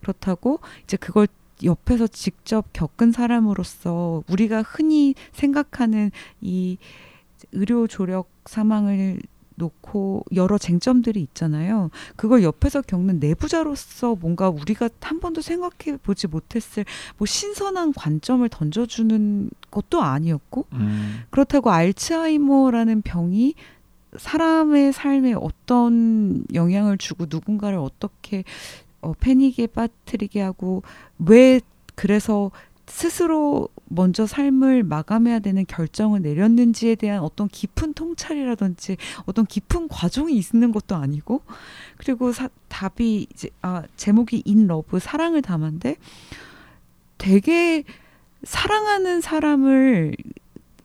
그렇다고 0.00 0.58
이제 0.82 0.96
그걸 0.96 1.28
옆에서 1.62 2.08
직접 2.08 2.72
겪은 2.72 3.12
사람으로서 3.12 4.24
우리가 4.28 4.62
흔히 4.62 5.14
생각하는 5.30 6.10
이 6.40 6.78
의료 7.52 7.86
조력 7.86 8.28
사망을 8.46 9.20
놓고 9.60 10.24
여러 10.34 10.58
쟁점들이 10.58 11.20
있잖아요. 11.22 11.90
그걸 12.16 12.42
옆에서 12.42 12.82
겪는 12.82 13.20
내부자로서 13.20 14.16
뭔가 14.16 14.48
우리가 14.48 14.88
한 15.00 15.20
번도 15.20 15.42
생각해 15.42 15.98
보지 16.02 16.26
못했을 16.26 16.84
뭐 17.18 17.26
신선한 17.26 17.92
관점을 17.92 18.48
던져주는 18.48 19.50
것도 19.70 20.02
아니었고 20.02 20.66
음. 20.72 21.22
그렇다고 21.30 21.70
알츠하이머라는 21.70 23.02
병이 23.02 23.54
사람의 24.16 24.92
삶에 24.92 25.34
어떤 25.34 26.44
영향을 26.52 26.98
주고 26.98 27.26
누군가를 27.28 27.78
어떻게 27.78 28.42
어, 29.02 29.12
패닉에 29.12 29.68
빠뜨리게 29.68 30.40
하고 30.40 30.82
왜 31.18 31.60
그래서 31.94 32.50
스스로 32.86 33.68
먼저 33.92 34.25
삶을 34.25 34.85
마감해야 34.85 35.40
되는 35.40 35.66
결정을 35.66 36.23
내렸는지에 36.23 36.94
대한 36.94 37.20
어떤 37.20 37.49
깊은 37.49 37.94
통찰이라든지 37.94 38.97
어떤 39.26 39.47
깊은 39.47 39.88
과정이 39.88 40.35
있는 40.37 40.70
것도 40.70 40.94
아니고 40.94 41.42
그리고 41.97 42.32
사, 42.32 42.49
답이 42.68 43.26
이제 43.32 43.50
아 43.62 43.82
제목이 43.97 44.42
In 44.44 44.68
Love 44.68 45.00
사랑을 45.00 45.42
담았는데 45.42 45.97
되게 47.18 47.82
사랑하는 48.44 49.20
사람을 49.20 50.16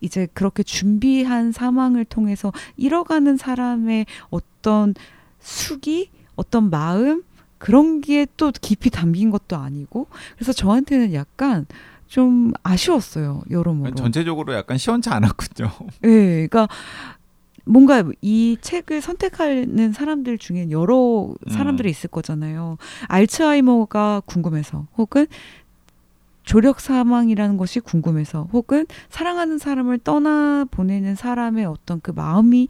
이제 0.02 0.28
그렇게 0.34 0.64
준비한 0.64 1.52
상황을 1.52 2.06
통해서 2.06 2.52
잃어가는 2.76 3.38
사람의 3.38 4.08
어떤 4.30 4.96
수기, 5.40 6.10
어떤 6.36 6.70
마음 6.72 7.24
그런 7.60 8.02
게 8.02 8.26
또 8.38 8.52
깊이 8.52 8.90
담긴 8.90 9.30
것도 9.30 9.56
아니고 9.56 10.08
그래서 10.36 10.54
저한테는 10.54 11.14
약간 11.14 11.66
좀 12.08 12.52
아쉬웠어요 12.64 13.42
여러모로. 13.50 13.96
전체적으로 13.96 14.54
약간 14.54 14.78
시원치 14.78 15.10
않았군요. 15.10 15.72
네, 16.02 16.48
그러니까 16.50 16.68
뭔가 17.66 18.04
이 18.22 18.58
책을 18.62 19.02
선택하는 19.02 19.92
사람들 19.92 20.38
중에 20.38 20.70
여러 20.70 21.34
사람들이 21.50 21.90
음. 21.90 21.92
있을 21.92 22.10
거잖아요. 22.10 22.78
알츠하이머가 23.08 24.22
궁금해서 24.26 24.88
혹은 24.98 25.26
조력 26.44 26.80
사망이라는 26.80 27.58
것이 27.58 27.80
궁금해서 27.80 28.48
혹은 28.54 28.86
사랑하는 29.10 29.58
사람을 29.58 29.98
떠나 30.00 30.66
보내는 30.70 31.16
사람의 31.16 31.66
어떤 31.66 32.00
그 32.02 32.12
마음이 32.12 32.68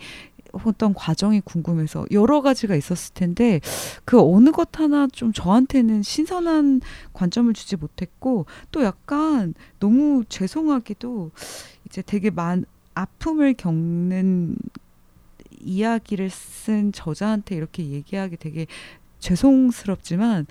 어떤 0.63 0.93
과정이 0.93 1.41
궁금해서 1.41 2.05
여러 2.11 2.41
가지가 2.41 2.75
있었을 2.75 3.13
텐데 3.13 3.59
그 4.05 4.19
어느 4.19 4.51
것 4.51 4.79
하나 4.79 5.07
좀 5.07 5.33
저한테는 5.33 6.03
신선한 6.03 6.81
관점을 7.13 7.53
주지 7.53 7.75
못했고 7.75 8.45
또 8.71 8.83
약간 8.83 9.53
너무 9.79 10.23
죄송하게도 10.29 11.31
이제 11.85 12.01
되게 12.01 12.29
많 12.29 12.65
아픔을 12.93 13.53
겪는 13.55 14.55
이야기를 15.59 16.29
쓴 16.29 16.91
저자한테 16.91 17.55
이렇게 17.55 17.83
얘기하기 17.83 18.37
되게 18.37 18.67
죄송스럽지만 19.19 20.45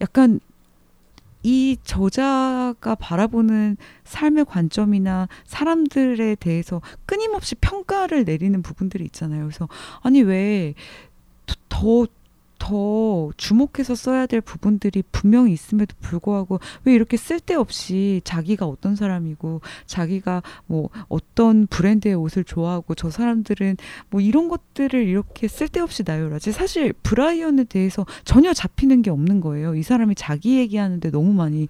약간 0.00 0.40
이 1.48 1.76
저자가 1.84 2.96
바라보는 2.96 3.76
삶의 4.02 4.46
관점이나 4.46 5.28
사람들에 5.44 6.34
대해서 6.34 6.80
끊임없이 7.06 7.54
평가를 7.54 8.24
내리는 8.24 8.60
부분들이 8.62 9.04
있잖아요. 9.04 9.44
그래서 9.44 9.68
아니 10.02 10.22
왜 10.22 10.74
더 11.76 12.06
더 12.58 13.30
주목해서 13.36 13.94
써야 13.94 14.26
될 14.26 14.40
부분들이 14.40 15.02
분명히 15.12 15.52
있음에도 15.52 15.94
불구하고 16.00 16.60
왜 16.84 16.94
이렇게 16.94 17.16
쓸데없이 17.16 18.20
자기가 18.24 18.66
어떤 18.66 18.96
사람이고 18.96 19.60
자기가 19.86 20.42
뭐 20.66 20.88
어떤 21.08 21.66
브랜드의 21.66 22.14
옷을 22.14 22.44
좋아하고 22.44 22.94
저 22.94 23.10
사람들은 23.10 23.76
뭐 24.10 24.20
이런 24.20 24.48
것들을 24.48 25.06
이렇게 25.06 25.48
쓸데없이 25.48 26.02
나열하지 26.06 26.52
사실 26.52 26.92
브라이언에 26.92 27.64
대해서 27.64 28.06
전혀 28.24 28.52
잡히는 28.52 29.02
게 29.02 29.10
없는 29.10 29.40
거예요. 29.40 29.74
이 29.74 29.82
사람이 29.82 30.14
자기 30.14 30.58
얘기하는데 30.58 31.10
너무 31.10 31.32
많이 31.32 31.68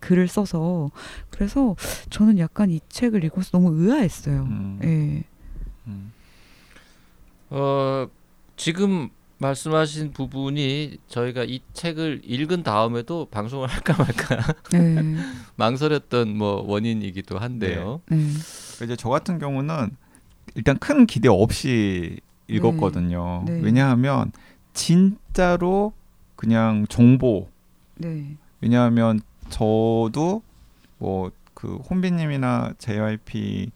글을 0.00 0.28
써서 0.28 0.90
그래서 1.30 1.76
저는 2.10 2.38
약간 2.38 2.70
이 2.70 2.80
책을 2.88 3.24
읽어서 3.24 3.50
너무 3.52 3.74
의아했어요. 3.74 4.42
음. 4.42 4.78
예. 4.82 5.24
음. 5.86 6.12
어 7.50 8.08
지금 8.56 9.10
말씀하신 9.38 10.12
부분이 10.12 10.98
저희가 11.08 11.44
이 11.44 11.60
책을 11.72 12.22
읽은 12.24 12.62
다음에도 12.62 13.26
방송을 13.26 13.68
할까 13.68 13.94
말까 13.96 14.54
네. 14.72 15.16
망설였던 15.56 16.36
뭐 16.36 16.64
원인이기도 16.66 17.38
한데요. 17.38 18.00
네. 18.10 18.18
이제 18.82 18.96
저 18.96 19.08
같은 19.08 19.38
경우는 19.38 19.96
일단 20.54 20.78
큰 20.78 21.06
기대 21.06 21.28
없이 21.28 22.20
읽었거든요. 22.48 23.44
네. 23.46 23.60
왜냐하면 23.62 24.32
진짜로 24.72 25.92
그냥 26.36 26.86
정보. 26.88 27.48
네. 27.96 28.36
왜냐하면 28.60 29.20
저도 29.50 30.42
뭐 30.98 31.30
그 31.64 31.76
혼비님이나 31.76 32.74
JYP인가 32.78 33.72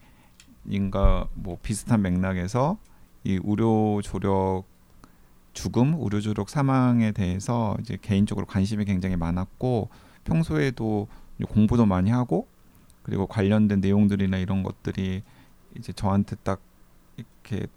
뭐 1.33 1.57
비슷한 1.63 2.03
맥락에서 2.03 2.77
이 3.23 3.39
의료 3.43 3.99
조력 4.03 4.65
죽음, 5.59 5.97
의료 5.99 6.21
조력 6.21 6.49
사망에 6.49 7.11
대해서 7.11 7.75
이제 7.81 7.97
개인적으로 8.01 8.45
관심이 8.45 8.85
굉장히 8.85 9.17
많았고 9.17 9.89
평소에도 10.23 11.09
공부도 11.49 11.85
많이 11.85 12.11
하고 12.11 12.47
그리고 13.03 13.27
관련된 13.27 13.81
내용들이나 13.81 14.37
이런 14.37 14.63
것들이 14.63 15.21
이제 15.77 15.91
저한테 15.91 16.37
딱 16.43 16.61
이렇게 17.17 17.67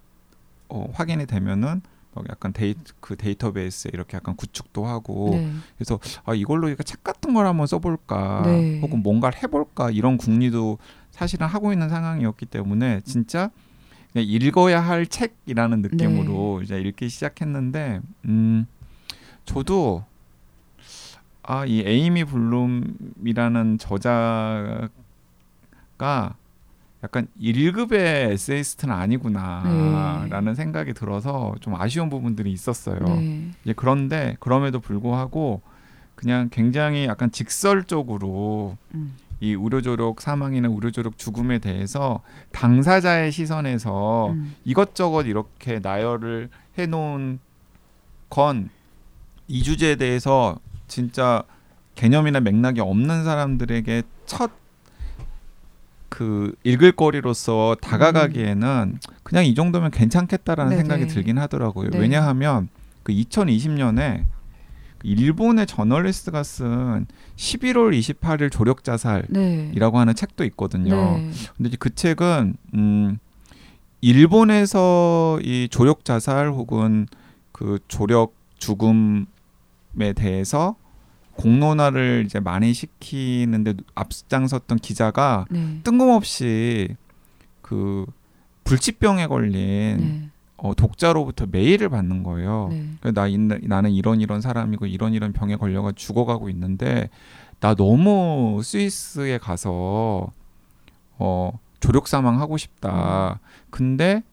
어, 0.69 0.89
확인이 0.93 1.25
되면은 1.25 1.81
막 2.13 2.25
약간 2.29 2.53
데이 2.53 2.75
그 3.01 3.17
데이터베이스에 3.17 3.91
이렇게 3.93 4.15
약간 4.15 4.37
구축도 4.37 4.85
하고 4.85 5.31
네. 5.33 5.51
그래서 5.77 5.99
아 6.23 6.33
이걸로 6.33 6.69
이거 6.69 6.83
책 6.83 7.03
같은 7.03 7.33
걸 7.33 7.47
한번 7.47 7.67
써볼까 7.67 8.43
네. 8.45 8.79
혹은 8.81 9.03
뭔가를 9.03 9.43
해볼까 9.43 9.91
이런 9.91 10.15
궁리도 10.15 10.77
사실은 11.11 11.47
하고 11.47 11.73
있는 11.73 11.89
상황이었기 11.89 12.45
때문에 12.45 13.01
진짜 13.01 13.49
그냥 14.13 14.27
읽어야 14.27 14.79
할 14.79 15.05
책이라는 15.07 15.81
느낌으로 15.81 16.59
네. 16.59 16.63
이제 16.63 16.79
읽기 16.79 17.09
시작했는데 17.09 17.99
음 18.25 18.65
저도 19.45 20.05
아 21.43 21.65
이 21.65 21.83
에이미 21.85 22.23
블룸이라는 22.23 23.77
저자가 23.77 24.89
약간 27.03 27.27
1급의 27.41 28.31
에세이스트는 28.31 28.95
아니구나라는 28.95 30.45
네. 30.45 30.55
생각이 30.55 30.93
들어서 30.93 31.53
좀 31.59 31.75
아쉬운 31.75 32.09
부분들이 32.09 32.51
있었어요. 32.51 32.99
네. 32.99 33.51
이제 33.63 33.73
그런데 33.75 34.37
그럼에도 34.39 34.79
불구하고 34.79 35.61
그냥 36.15 36.47
굉장히 36.49 37.05
약간 37.05 37.29
직설적으로 37.29 38.77
음. 38.93 39.15
이 39.43 39.51
의료조력 39.51 40.21
사망이나 40.21 40.69
의료조력 40.69 41.17
죽음에 41.17 41.59
대해서 41.59 42.21
당사자의 42.51 43.31
시선에서 43.31 44.31
음. 44.31 44.55
이것저것 44.63 45.23
이렇게 45.23 45.79
나열을 45.79 46.49
해놓은 46.77 47.39
건 48.29 48.69
이 49.49 49.61
주제에 49.61 49.95
대해서 49.95 50.57
진짜 50.87 51.43
개념이나 51.95 52.39
맥락이 52.39 52.79
없는 52.79 53.23
사람들에게 53.23 54.03
첫 54.25 54.63
그 56.13 56.53
읽을 56.63 56.91
거리로서 56.91 57.75
다가가기에는 57.81 58.99
그냥 59.23 59.45
이 59.45 59.55
정도면 59.55 59.89
괜찮겠다라는 59.89 60.69
네네. 60.69 60.81
생각이 60.81 61.07
들긴 61.07 61.39
하더라고요. 61.39 61.89
네. 61.89 61.97
왜냐하면 61.97 62.69
그 63.01 63.11
2020년에 63.11 64.23
일본의 65.03 65.67
저널리스트가 65.67 66.43
쓴 66.43 67.05
11월 67.35 67.97
28일 67.97 68.51
조력 68.51 68.83
자살이라고 68.83 69.31
네. 69.31 69.97
하는 69.97 70.15
책도 70.15 70.45
있거든요. 70.45 70.95
네. 71.17 71.31
근데 71.57 71.67
이제 71.67 71.77
그 71.79 71.93
책은 71.93 72.55
음 72.73 73.19
일본에서 74.01 75.39
이 75.43 75.67
조력 75.69 76.03
자살 76.05 76.49
혹은 76.49 77.07
그 77.51 77.79
조력 77.87 78.33
죽음에 78.57 79.25
대해서 80.15 80.75
공론화를 81.35 82.23
이제 82.25 82.39
많이 82.39 82.73
시키는데 82.73 83.75
앞장섰던 83.95 84.79
기자가 84.79 85.45
네. 85.49 85.79
뜬금없이 85.83 86.95
그 87.61 88.05
불치병에 88.63 89.27
걸린 89.27 89.97
네. 89.97 90.29
어, 90.63 90.73
독자로부터 90.73 91.45
메일을 91.51 91.89
받는 91.89 92.23
거예요. 92.23 92.69
네. 92.71 93.11
나 93.11 93.27
이- 93.27 93.37
나는 93.37 93.91
이런 93.91 94.21
이런 94.21 94.39
사람이고 94.39 94.85
이런 94.85 95.13
이런 95.13 95.33
병에 95.33 95.57
걸려가 95.57 95.91
죽어가고 95.91 96.49
있는데 96.49 97.09
나 97.59 97.75
너무 97.75 98.61
스위스에 98.63 99.37
가서 99.39 100.27
어 101.19 101.51
조력 101.81 102.07
사망하고 102.07 102.55
싶다. 102.57 103.39
근데 103.71 104.23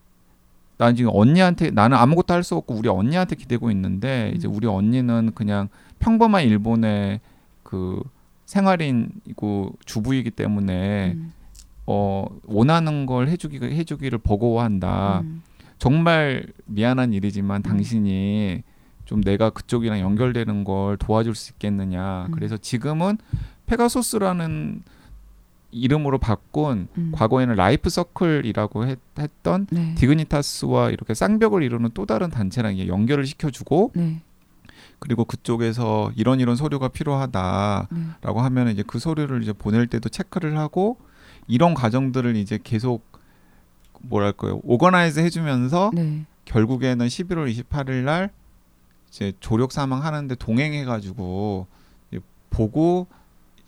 난 0.78 0.94
지금 0.94 1.10
언니한테 1.12 1.70
나는 1.72 1.96
아무것도 1.98 2.32
할 2.32 2.44
수 2.44 2.54
없고 2.54 2.74
우리 2.74 2.88
언니한테 2.88 3.34
기대고 3.34 3.70
있는데 3.72 4.32
이제 4.36 4.46
음. 4.46 4.54
우리 4.54 4.68
언니는 4.68 5.32
그냥 5.34 5.68
평범한 5.98 6.44
일본의 6.44 7.18
그 7.64 8.00
생활인이고 8.46 9.72
주부이기 9.84 10.30
때문에 10.30 11.12
음. 11.16 11.32
어 11.86 12.24
원하는 12.46 13.04
걸 13.06 13.28
해주기 13.28 13.58
해주기를 13.62 14.18
버거워한다. 14.20 15.20
음. 15.24 15.42
정말 15.80 16.46
미안한 16.66 17.12
일이지만 17.14 17.62
당신이 17.62 18.62
좀 19.06 19.22
내가 19.22 19.50
그쪽이랑 19.50 19.98
연결되는 19.98 20.62
걸 20.62 20.96
도와줄 20.98 21.34
수 21.34 21.52
있겠느냐. 21.52 22.26
음. 22.26 22.30
그래서 22.30 22.56
지금은 22.56 23.16
페가소스라는 23.66 24.82
이름으로 25.72 26.18
바꾼 26.18 26.88
음. 26.98 27.12
과거에는 27.12 27.54
Life 27.56 27.88
Circle이라고 27.88 28.86
했, 28.86 28.98
던 29.42 29.66
네. 29.70 29.94
디그니타스와 29.94 30.90
이렇게 30.90 31.14
쌍벽을 31.14 31.62
이루는 31.62 31.90
또 31.94 32.04
다른 32.04 32.28
단체랑 32.28 32.78
연결을 32.86 33.24
시켜주고 33.24 33.92
네. 33.94 34.20
그리고 34.98 35.24
그쪽에서 35.24 36.12
이런 36.14 36.40
이런 36.40 36.56
서류가 36.56 36.88
필요하다라고 36.88 37.88
네. 37.90 38.40
하면 38.40 38.68
이제 38.68 38.84
그 38.86 38.98
서류를 38.98 39.42
이제 39.42 39.54
보낼 39.54 39.86
때도 39.86 40.10
체크를 40.10 40.58
하고 40.58 40.98
이런 41.46 41.72
과정들을 41.72 42.36
이제 42.36 42.58
계속 42.62 43.09
뭐랄까요 44.02 44.60
organize 44.64 45.20
해주면서 45.20 45.90
네. 45.94 46.24
결국에는 46.44 47.06
11월 47.06 47.52
28일 47.52 48.04
날 48.04 48.30
이제 49.10 49.32
조력 49.40 49.72
사망하는데 49.72 50.34
동행해가지고 50.36 51.66
보고 52.50 53.06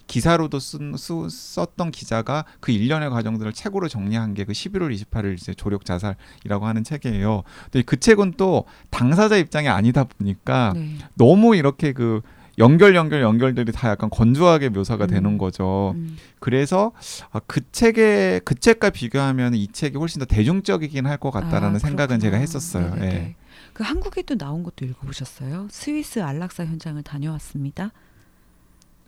기사로도 0.09 0.59
쓴, 0.59 0.95
쓰, 0.97 1.29
썼던 1.31 1.91
기자가 1.91 2.45
그 2.61 2.71
일련의 2.71 3.09
과정들을 3.09 3.53
책으로 3.55 3.89
정리한 3.89 4.35
게 4.35 4.45
그 4.45 4.53
11월 4.53 4.95
28일 4.95 5.39
이제 5.39 5.55
조력 5.55 5.85
자살이라고 5.85 6.67
하는 6.67 6.85
책이에요. 6.85 7.45
근데 7.65 7.83
그 7.83 7.99
책은 7.99 8.35
또 8.37 8.65
당사자 8.91 9.37
입장이 9.37 9.69
아니다 9.69 10.05
보니까 10.05 10.73
네. 10.75 10.99
너무 11.15 11.57
이렇게 11.57 11.93
그 11.93 12.21
연결 12.59 12.95
연결 12.95 13.23
연결들이 13.23 13.73
다 13.73 13.89
약간 13.89 14.11
건조하게 14.11 14.69
묘사가 14.69 15.05
음. 15.05 15.09
되는 15.09 15.39
거죠. 15.39 15.93
음. 15.97 16.17
그래서 16.39 16.93
아, 17.31 17.41
그 17.47 17.61
책에 17.73 18.41
그 18.45 18.55
책과 18.55 18.91
비교하면 18.91 19.55
이 19.55 19.69
책이 19.69 19.97
훨씬 19.97 20.19
더 20.19 20.27
대중적이긴 20.27 21.07
할 21.07 21.17
것 21.19 21.31
같다라는 21.31 21.77
아, 21.77 21.79
생각은 21.79 22.19
제가. 22.21 22.37
했었어요. 22.37 22.95
네네네. 22.95 23.15
예. 23.15 23.35
그 23.73 23.85
한국에도 23.85 24.37
나온 24.37 24.63
것도 24.63 24.85
읽어보셨어요? 24.85 25.69
스위스 25.71 26.21
안락사 26.23 26.67
현장을 26.67 27.03
다녀왔습니다. 27.03 27.91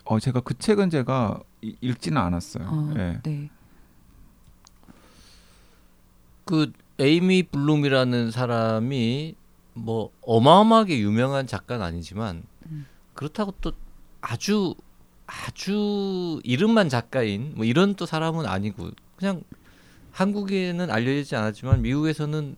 어 0.06 0.18
제가 0.18 0.40
그 0.40 0.56
책은 0.58 0.90
제가 0.90 1.40
이- 1.62 1.76
읽지는 1.80 2.18
않았어요. 2.20 2.66
어, 2.66 2.94
예. 2.96 3.18
네. 3.24 3.50
그 6.44 6.72
에이미 6.98 7.42
블룸이라는 7.42 8.30
사람이 8.30 9.34
뭐 9.74 10.10
어마어마하게 10.22 10.98
유명한 11.00 11.46
작가는 11.46 11.84
아니지만 11.84 12.42
음. 12.70 12.86
그렇다고 13.14 13.54
또 13.60 13.72
아주 14.20 14.74
아주 15.26 16.40
이름만 16.44 16.88
작가인 16.88 17.52
뭐 17.56 17.64
이런 17.64 17.94
또 17.94 18.06
사람은 18.06 18.46
아니고 18.46 18.90
그냥 19.16 19.42
한국에는 20.12 20.90
알려지지 20.90 21.34
않았지만 21.36 21.82
미국에서는 21.82 22.56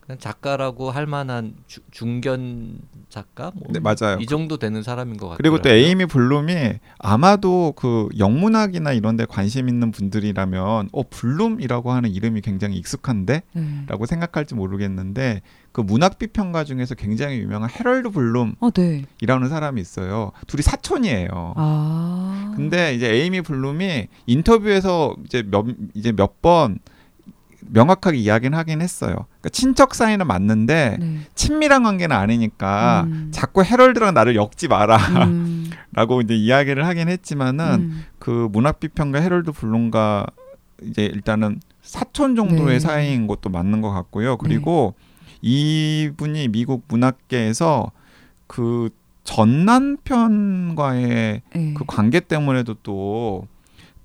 그냥 0.00 0.18
작가라고 0.18 0.90
할 0.90 1.06
만한 1.06 1.54
주- 1.66 1.80
중견 1.90 2.78
작가 3.08 3.50
뭐 3.54 3.68
네, 3.70 3.80
맞아요. 3.80 4.18
이 4.20 4.26
정도 4.26 4.58
되는 4.58 4.82
사람인 4.82 5.16
것 5.16 5.26
같아요. 5.26 5.38
그리고 5.38 5.62
또 5.62 5.70
에이미 5.70 6.04
블룸이 6.04 6.74
아마도 6.98 7.72
그 7.74 8.08
영문학이나 8.18 8.92
이런 8.92 9.16
데 9.16 9.24
관심 9.24 9.68
있는 9.68 9.90
분들이라면 9.92 10.90
어 10.92 11.02
블룸이라고 11.08 11.90
하는 11.92 12.10
이름이 12.10 12.42
굉장히 12.42 12.76
익숙한데? 12.76 13.42
네. 13.52 13.84
라고 13.86 14.04
생각할지 14.04 14.54
모르겠는데 14.54 15.40
그 15.74 15.80
문학 15.80 16.20
비평가 16.20 16.62
중에서 16.62 16.94
굉장히 16.94 17.38
유명한 17.40 17.68
헤럴드 17.68 18.10
블룸이라는 18.10 18.54
어, 18.60 18.70
네. 18.70 19.04
사람이 19.20 19.80
있어요. 19.80 20.30
둘이 20.46 20.62
사촌이에요. 20.62 21.54
아. 21.56 22.52
근데 22.54 22.94
이제 22.94 23.12
에이미 23.12 23.40
블룸이 23.42 24.06
인터뷰에서 24.26 25.16
이제 25.24 25.42
몇 25.42 25.66
이제 25.94 26.12
몇 26.12 26.40
번 26.40 26.78
명확하게 27.66 28.18
이야기는 28.18 28.56
하긴 28.56 28.82
했어요. 28.82 29.14
그러니까 29.40 29.48
친척 29.50 29.96
사이는 29.96 30.28
맞는데 30.28 30.96
네. 31.00 31.18
친밀한 31.34 31.82
관계는 31.82 32.14
아니니까 32.14 33.04
음. 33.08 33.28
자꾸 33.32 33.64
헤럴드랑 33.64 34.14
나를 34.14 34.36
엮지 34.36 34.68
마라라고 34.68 35.24
음. 35.24 35.70
이제 36.22 36.36
이야기를 36.36 36.86
하긴 36.86 37.08
했지만은 37.08 37.64
음. 37.80 38.04
그 38.20 38.48
문학 38.52 38.78
비평가 38.78 39.20
헤럴드 39.20 39.50
블룸과 39.50 40.26
이제 40.82 41.04
일단은 41.06 41.58
사촌 41.82 42.36
정도의 42.36 42.74
네. 42.74 42.78
사이인 42.78 43.26
것도 43.26 43.50
맞는 43.50 43.80
것 43.80 43.90
같고요. 43.90 44.36
그리고 44.36 44.94
이분이 45.46 46.48
미국 46.48 46.84
문학계에서 46.88 47.92
그 48.46 48.90
전 49.24 49.64
남편과의 49.64 51.42
네. 51.54 51.74
그 51.74 51.84
관계 51.86 52.20
때문에도 52.20 52.74
또 52.82 53.48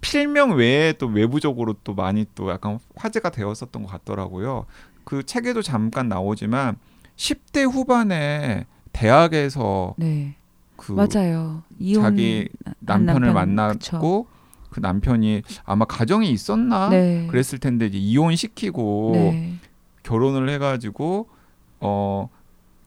필명 0.01 0.55
외에 0.55 0.93
또 0.93 1.07
외부적으로 1.07 1.75
또 1.83 1.93
많이 1.93 2.25
또 2.33 2.49
약간 2.49 2.79
화제가 2.95 3.29
되었었던 3.29 3.83
것 3.83 3.87
같더라고요. 3.89 4.65
그 5.03 5.23
책에도 5.23 5.61
잠깐 5.61 6.07
나오지만 6.07 6.77
10대 7.17 7.69
후반에 7.69 8.65
대학에서 8.93 9.93
네. 9.97 10.35
그 10.77 10.93
맞아요. 10.93 11.63
이혼 11.77 12.03
자기 12.03 12.47
한 12.65 12.75
남편을 12.79 13.33
남편, 13.33 13.33
만났고 13.33 14.27
그 14.69 14.79
남편이 14.79 15.41
아마 15.65 15.83
가정이 15.83 16.31
있었나 16.31 16.89
네. 16.89 17.27
그랬을 17.29 17.59
텐데 17.59 17.87
이제 17.87 17.97
이혼시키고 17.97 19.11
네. 19.13 19.53
결혼을 20.03 20.49
해가지고 20.49 21.29
어 21.81 22.29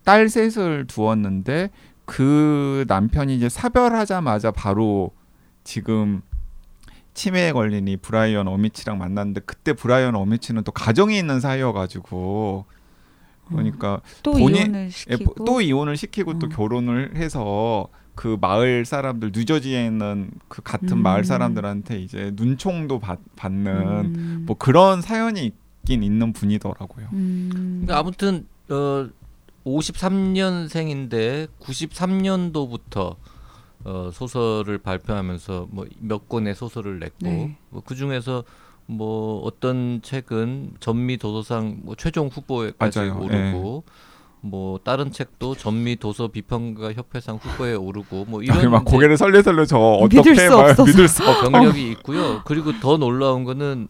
딸 0.05 0.29
셋을 0.29 0.89
두었는데 0.89 1.71
그 2.07 2.85
남편이 2.89 3.37
이제 3.37 3.49
사별하자마자 3.49 4.51
바로 4.51 5.13
지금 5.63 6.23
치매에 7.15 7.53
걸린 7.53 7.87
이 7.87 7.97
브라이언 7.97 8.49
어미치랑 8.49 8.99
만났는데 8.99 9.43
그때 9.47 9.73
브라이언 9.75 10.17
어미치는 10.17 10.65
또 10.65 10.73
가정이 10.73 11.17
있는 11.17 11.39
사이여가지고 11.39 12.65
그러니까 13.49 14.01
또 14.25 14.33
본인- 14.33 14.57
이혼을 14.57 14.81
예, 14.81 14.87
어, 14.87 14.91
시키고 14.91 15.45
또 15.45 15.61
이혼을 15.61 15.97
시키고 15.97 16.39
또 16.41 16.47
어. 16.47 16.51
결혼을 16.51 17.15
해서 17.15 17.87
그 18.17 18.37
마을 18.41 18.85
사람들 18.85 19.31
뉴저지에 19.33 19.87
있는 19.87 20.33
그 20.49 20.63
같은 20.63 20.89
음. 20.99 21.03
마을 21.03 21.23
사람들한테 21.25 22.01
이제 22.01 22.33
눈총도 22.35 22.99
받, 22.99 23.21
받는 23.37 23.73
음. 24.17 24.43
뭐 24.47 24.57
그런 24.59 25.01
사연이 25.01 25.53
있긴 25.83 26.03
있는 26.03 26.33
분이더라고요. 26.33 27.09
음. 27.13 27.49
그러니까 27.83 27.99
아무튼 27.99 28.47
어 28.71 29.09
53년생인데 29.67 31.49
93년도부터 31.61 33.17
어 33.85 34.11
소설을 34.13 34.79
발표하면서 34.79 35.69
뭐 35.71 35.87
몇 35.99 36.29
권의 36.29 36.55
소설을 36.55 36.99
냈고 37.01 37.17
네. 37.21 37.57
뭐그 37.71 37.95
중에서 37.95 38.45
뭐 38.87 39.41
어떤 39.43 40.01
책은 40.03 40.75
전미 40.81 41.17
도서상 41.17 41.81
뭐 41.83 41.95
최종 41.97 42.29
후보에까지 42.29 42.99
맞아요. 42.99 43.19
오르고 43.21 43.85
뭐 44.45 44.79
다른 44.83 45.13
책도 45.13 45.55
전미 45.55 45.97
도서 45.97 46.27
비평가 46.29 46.93
협회상 46.93 47.37
후보에 47.37 47.75
오르고 47.75 48.25
뭐 48.29 48.43
이런 48.43 48.71
막 48.73 48.85
고개를 48.85 49.17
설레설레 49.17 49.67
저 49.67 49.79
믿을 50.03 50.19
어떻게 50.21 50.35
수말 50.35 50.71
없어서. 50.71 50.85
믿을 50.85 51.07
수 51.09 51.29
없. 51.29 51.43
경력이 51.43 51.91
있고요. 51.93 52.43
그리고 52.45 52.73
더 52.81 52.97
놀라운 52.97 53.45
거는 53.45 53.87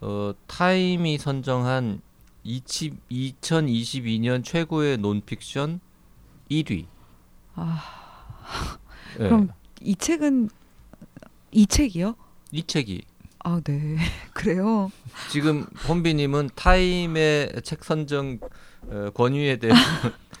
어, 0.00 0.32
타임이 0.46 1.18
선정한 1.18 2.00
20, 2.44 3.08
2022년 3.10 4.42
최고의 4.44 4.96
논픽션 4.98 5.80
1위. 6.50 6.86
아, 7.54 7.82
예, 9.20 9.24
그럼 9.24 9.48
이 9.82 9.94
책은 9.94 10.48
이 11.52 11.66
책이요? 11.66 12.14
이 12.52 12.62
책이 12.62 13.02
아, 13.44 13.60
네. 13.64 13.96
그래요. 14.32 14.90
지금 15.30 15.66
혼비님은 15.88 16.50
타임의 16.54 17.52
책 17.64 17.84
선정 17.84 18.38
어, 18.88 19.10
권위에 19.14 19.56
대해서 19.56 19.78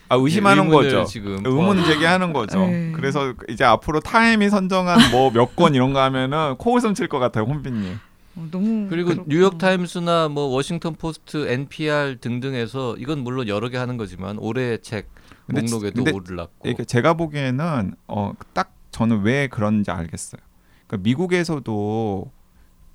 아 0.08 0.16
의심하는 0.16 0.64
의문을 0.64 0.90
거죠. 0.90 1.04
지금 1.04 1.42
의문 1.44 1.84
제기하는 1.84 2.32
거죠. 2.32 2.66
네. 2.66 2.92
그래서 2.94 3.34
이제 3.48 3.64
앞으로 3.64 4.00
타임이 4.00 4.48
선정한 4.48 5.10
뭐 5.12 5.30
몇 5.30 5.54
권 5.54 5.74
이런 5.74 5.92
거 5.92 6.00
하면은 6.02 6.56
코웃음 6.56 6.94
칠 6.94 7.08
것 7.08 7.18
같아요, 7.18 7.44
혼비님. 7.44 7.98
어, 8.40 8.48
너무 8.50 8.88
그리고 8.88 9.10
그렇구나. 9.10 9.26
뉴욕 9.28 9.58
타임스나 9.58 10.28
뭐 10.28 10.44
워싱턴 10.46 10.94
포스트, 10.94 11.48
NPR 11.48 12.18
등등에서 12.20 12.96
이건 12.96 13.20
물론 13.24 13.48
여러 13.48 13.68
개 13.68 13.76
하는 13.76 13.96
거지만 13.96 14.38
올해의 14.38 14.80
책 14.82 15.08
목록에도 15.46 16.04
근데 16.04 16.12
올랐고 16.12 16.68
이게 16.68 16.84
제가 16.84 17.14
보기에는 17.14 17.94
어 18.06 18.32
딱 18.54 18.72
저는 18.92 19.22
왜 19.22 19.46
그런지 19.46 19.90
알겠어요. 19.90 20.40
그러니까 20.86 21.04
미국에서도 21.04 22.30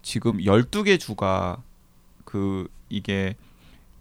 지금 0.01 0.38
12개 0.39 0.99
주가 0.99 1.62
그 2.25 2.67
이게 2.89 3.36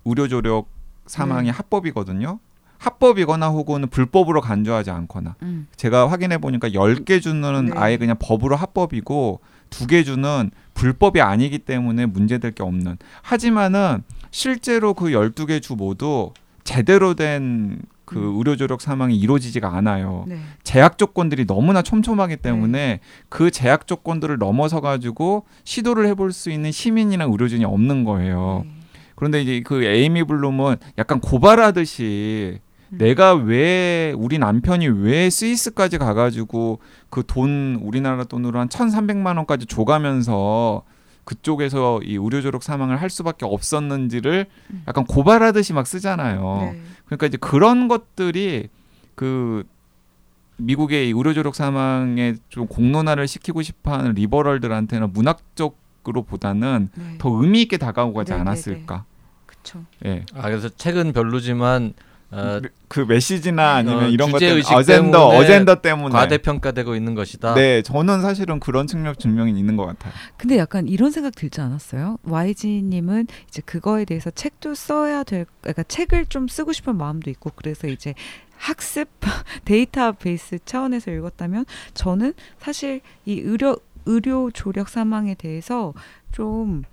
의료 0.04 0.26
조력 0.28 0.68
사망이 1.06 1.46
네. 1.46 1.50
합법이거든요. 1.50 2.40
합법이거나 2.78 3.48
혹은 3.48 3.86
불법으로 3.88 4.40
간주하지 4.40 4.90
않거나. 4.90 5.36
음. 5.42 5.66
제가 5.76 6.10
확인해 6.10 6.38
보니까 6.38 6.68
10개 6.70 7.22
주는 7.22 7.66
네. 7.66 7.72
아예 7.76 7.96
그냥 7.96 8.16
법으로 8.18 8.56
합법이고 8.56 9.40
두 9.70 9.86
개 9.86 10.02
주는 10.04 10.50
불법이 10.74 11.20
아니기 11.20 11.58
때문에 11.58 12.06
문제될 12.06 12.52
게 12.52 12.62
없는. 12.62 12.98
하지만은 13.22 14.02
실제로 14.30 14.94
그 14.94 15.06
12개 15.06 15.62
주 15.62 15.74
모두 15.74 16.32
제대로 16.64 17.14
된그 17.14 18.16
음. 18.16 18.36
의료 18.36 18.56
조력 18.56 18.80
사망이 18.80 19.16
이루어지지가 19.16 19.76
않아요. 19.76 20.24
네. 20.26 20.38
제약 20.62 20.98
조건들이 20.98 21.46
너무나 21.46 21.82
촘촘하기 21.82 22.38
때문에 22.38 23.00
그 23.28 23.50
제약 23.50 23.86
조건들을 23.86 24.38
넘어서 24.38 24.80
가지고 24.80 25.46
시도를 25.64 26.06
해볼 26.08 26.32
수 26.32 26.50
있는 26.50 26.72
시민이나 26.72 27.24
의료진이 27.24 27.64
없는 27.64 28.04
거예요. 28.04 28.62
네. 28.64 28.70
그런데 29.14 29.42
이제 29.42 29.62
그 29.64 29.84
에이미 29.84 30.24
블룸은 30.24 30.76
약간 30.98 31.20
고발하듯이 31.20 32.58
음. 32.60 32.63
내가 32.98 33.34
왜 33.34 34.14
우리 34.16 34.38
남편이 34.38 34.86
왜 34.88 35.28
스위스까지 35.30 35.98
가가지고 35.98 36.78
그 37.10 37.22
돈 37.26 37.78
우리나라 37.82 38.24
돈으로 38.24 38.58
한 38.58 38.68
천삼백만 38.68 39.36
원까지 39.36 39.66
줘가면서 39.66 40.82
그쪽에서 41.24 42.00
이 42.02 42.14
의료 42.16 42.40
조력 42.42 42.62
사망을 42.62 43.00
할 43.00 43.08
수밖에 43.10 43.46
없었는지를 43.46 44.46
음. 44.70 44.84
약간 44.86 45.04
고발하듯이 45.06 45.72
막 45.72 45.86
쓰잖아요. 45.86 46.58
네. 46.60 46.82
그러니까 47.06 47.26
이제 47.26 47.38
그런 47.40 47.88
것들이 47.88 48.68
그 49.14 49.64
미국의 50.58 51.08
이 51.08 51.12
의료 51.12 51.32
조력 51.32 51.54
사망에 51.54 52.34
좀 52.48 52.66
공론화를 52.66 53.26
시키고 53.26 53.62
싶어하는 53.62 54.12
리버럴들한테는 54.12 55.12
문학적으로 55.12 56.22
보다는 56.22 56.90
네. 56.94 57.18
더 57.18 57.30
의미 57.30 57.62
있게 57.62 57.78
다가오지 57.78 58.30
네, 58.30 58.36
네, 58.36 58.40
않았을까. 58.40 59.04
그쵸. 59.46 59.82
예. 60.04 60.24
아 60.34 60.42
그래서 60.42 60.68
책은 60.68 61.12
별로지만 61.12 61.94
어, 62.30 62.60
그 62.88 63.00
메시지나 63.00 63.74
아니면 63.74 64.04
어, 64.04 64.08
이런 64.08 64.32
것 64.32 64.38
주제 64.38 64.46
때문에 64.46 64.58
의식 64.58 64.72
어젠더 64.74 65.18
때문에 65.30 65.36
어젠더 65.38 65.74
때문에 65.76 66.12
과대평가되고 66.12 66.96
있는 66.96 67.14
것이다. 67.14 67.54
네, 67.54 67.82
저는 67.82 68.22
사실은 68.22 68.60
그런 68.60 68.86
측면 68.86 69.14
증명이 69.16 69.56
있는 69.58 69.76
것 69.76 69.86
같아요. 69.86 70.12
근데 70.36 70.58
약간 70.58 70.88
이런 70.88 71.10
생각 71.10 71.34
들지 71.34 71.60
않았어요? 71.60 72.18
YG님은 72.24 73.28
이제 73.48 73.62
그거에 73.64 74.04
대해서 74.04 74.30
책도 74.30 74.74
써야 74.74 75.22
될, 75.22 75.46
그러니까 75.60 75.84
책을 75.84 76.26
좀 76.26 76.48
쓰고 76.48 76.72
싶은 76.72 76.96
마음도 76.96 77.30
있고 77.30 77.50
그래서 77.54 77.86
이제 77.86 78.14
학습 78.56 79.08
데이터베이스 79.64 80.58
차원에서 80.64 81.10
읽었다면 81.10 81.66
저는 81.94 82.34
사실 82.58 83.00
이 83.24 83.40
의료 83.40 83.76
의료 84.06 84.50
조력 84.50 84.88
사망에 84.88 85.34
대해서 85.34 85.94
좀 86.32 86.84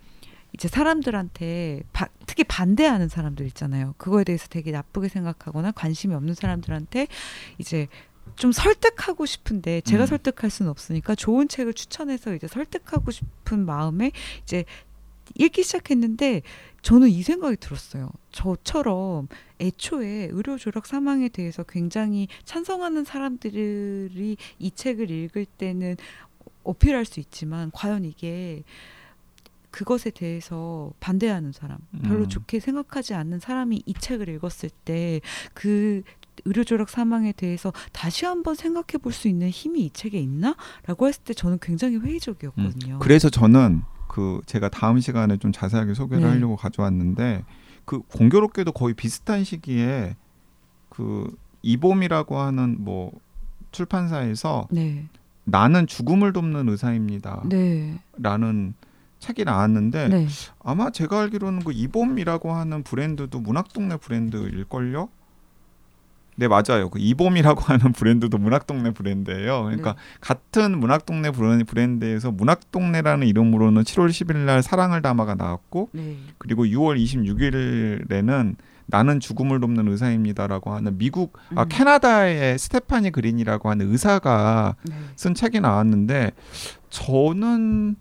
이제 0.54 0.68
사람들한테 0.68 1.84
바, 1.94 2.08
특히 2.26 2.44
반대하는 2.44 3.08
사람들 3.08 3.46
있잖아요. 3.48 3.94
그거에 3.98 4.24
대해서 4.24 4.48
되게 4.48 4.72
나쁘게 4.72 5.08
생각하거나 5.08 5.72
관심이 5.72 6.14
없는 6.14 6.34
사람들한테 6.34 7.08
이제 7.58 7.88
좀 8.36 8.52
설득하고 8.52 9.26
싶은데 9.26 9.82
제가 9.82 10.06
음. 10.06 10.08
설득할 10.08 10.50
수는 10.50 10.70
없으니까 10.70 11.16
좋은 11.16 11.48
책을 11.48 11.74
추천해서 11.74 12.34
이제 12.36 12.48
설득하고 12.48 13.12
싶은 13.12 13.66
마음에 13.66 14.12
이제 14.44 14.66
읽기 15.36 15.64
시작했는데 15.64 16.42
저는 16.82 17.10
이 17.10 17.22
생각이 17.24 17.58
들었어요. 17.58 18.10
저처럼 18.32 19.28
애초에 19.60 20.30
의료 20.32 20.58
조력 20.58 20.88
사망에 20.88 21.30
대해서 21.30 21.64
굉장히 21.64 22.28
찬성하는 22.44 23.04
사람들이 23.06 24.38
이 24.60 24.72
책을 24.72 25.10
읽을 25.10 25.46
때는 25.46 25.96
어필할 26.64 27.06
수 27.06 27.20
있지만 27.20 27.72
과연 27.72 28.06
이게 28.06 28.64
그것에 29.72 30.10
대해서 30.12 30.92
반대하는 31.00 31.52
사람, 31.54 31.78
별로 32.04 32.24
음. 32.24 32.30
좋게 32.30 32.60
생각하지 32.60 33.14
않는 33.14 33.40
사람이 33.40 33.84
이 33.86 33.94
책을 33.94 34.30
읽었을 34.30 34.70
때 34.86 35.22
그 35.54 36.04
의료 36.46 36.64
조력 36.64 36.90
사망에 36.90 37.32
대해서 37.34 37.72
다시 37.92 38.26
한번 38.26 38.56
생각해 38.56 38.98
볼 39.02 39.12
수 39.14 39.28
있는 39.28 39.50
힘이 39.50 39.86
이 39.86 39.90
책에 39.92 40.18
있나라고 40.20 41.08
했을 41.08 41.24
때 41.24 41.34
저는 41.34 41.60
굉장히 41.62 41.98
회의적이었거든요. 41.98 43.00
그래서 43.00 43.30
저는 43.30 43.84
그 44.08 44.42
제가 44.46 44.70
다음 44.70 45.00
시간에 45.00 45.38
좀 45.38 45.52
자세하게 45.52 45.94
소개를 45.94 46.24
네. 46.24 46.30
하려고 46.30 46.56
가져왔는데 46.56 47.44
그 47.86 48.00
공교롭게도 48.00 48.72
거의 48.72 48.94
비슷한 48.94 49.44
시기에 49.44 50.16
그 50.90 51.30
이봄이라고 51.62 52.40
하는 52.40 52.78
뭐 52.80 53.12
출판사에서 53.72 54.68
네, 54.72 55.08
나는 55.44 55.88
죽음을 55.88 56.34
돕는 56.34 56.68
의사입니다라는 56.70 57.50
네, 57.50 58.74
책이 59.22 59.46
나왔는데 59.46 60.08
네. 60.10 60.28
아마 60.64 60.90
제가 60.90 61.22
알기로는 61.22 61.64
그 61.64 61.72
이봄이라고 61.72 62.52
하는 62.52 62.84
브랜드도 62.84 63.40
문학동네 63.40 63.98
브랜드일걸요? 63.98 65.10
네 66.38 66.48
맞아요. 66.48 66.90
그 66.90 66.98
이봄이라고 66.98 67.62
하는 67.62 67.94
브랜드도 67.94 68.40
문학동네 68.40 68.92
브랜드예요. 68.92 69.64
그러니까 69.66 69.94
네. 69.94 70.00
같은 70.22 70.80
문학동네 70.80 71.32
브랜- 71.32 71.64
브랜드에서 71.66 72.32
문학동네라는 72.32 73.28
이름으로는 73.28 73.84
7월 73.84 74.10
10일 74.10 74.38
날 74.38 74.64
사랑을 74.64 75.02
담아가 75.04 75.36
나왔고 75.36 75.90
네. 75.92 76.18
그리고 76.40 76.66
6월 76.66 76.98
26일에는 77.00 78.56
나는 78.88 79.20
죽음을 79.20 79.60
돕는 79.60 79.88
의사입니다라고 79.88 80.74
하는 80.74 80.98
미국 80.98 81.38
아 81.56 81.64
음. 81.64 81.70
캐나다의 81.70 82.58
스테파니 82.58 83.12
그린이라고 83.12 83.70
하는 83.70 83.92
의사가 83.92 84.76
네. 84.90 84.96
쓴 85.16 85.36
책이 85.36 85.60
나왔는데 85.60 86.32
저는 86.90 87.96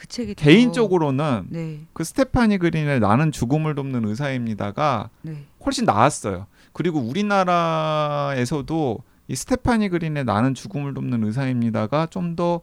그 0.00 0.06
책이 0.06 0.34
더- 0.34 0.44
개인적으로는 0.44 1.48
네, 1.50 1.80
그 1.92 2.04
스테파니 2.04 2.56
그린의 2.56 3.00
나는 3.00 3.32
죽음을 3.32 3.74
돕는 3.74 4.06
의사입니다가 4.06 5.10
네, 5.20 5.44
훨씬 5.66 5.84
나았어요. 5.84 6.46
그리고 6.72 7.00
우리나라에서도 7.00 8.98
이 9.28 9.36
스테파니 9.36 9.90
그린의 9.90 10.24
나는 10.24 10.54
죽음을 10.54 10.94
돕는 10.94 11.22
의사입니다가 11.24 12.06
좀 12.06 12.34
더 12.36 12.62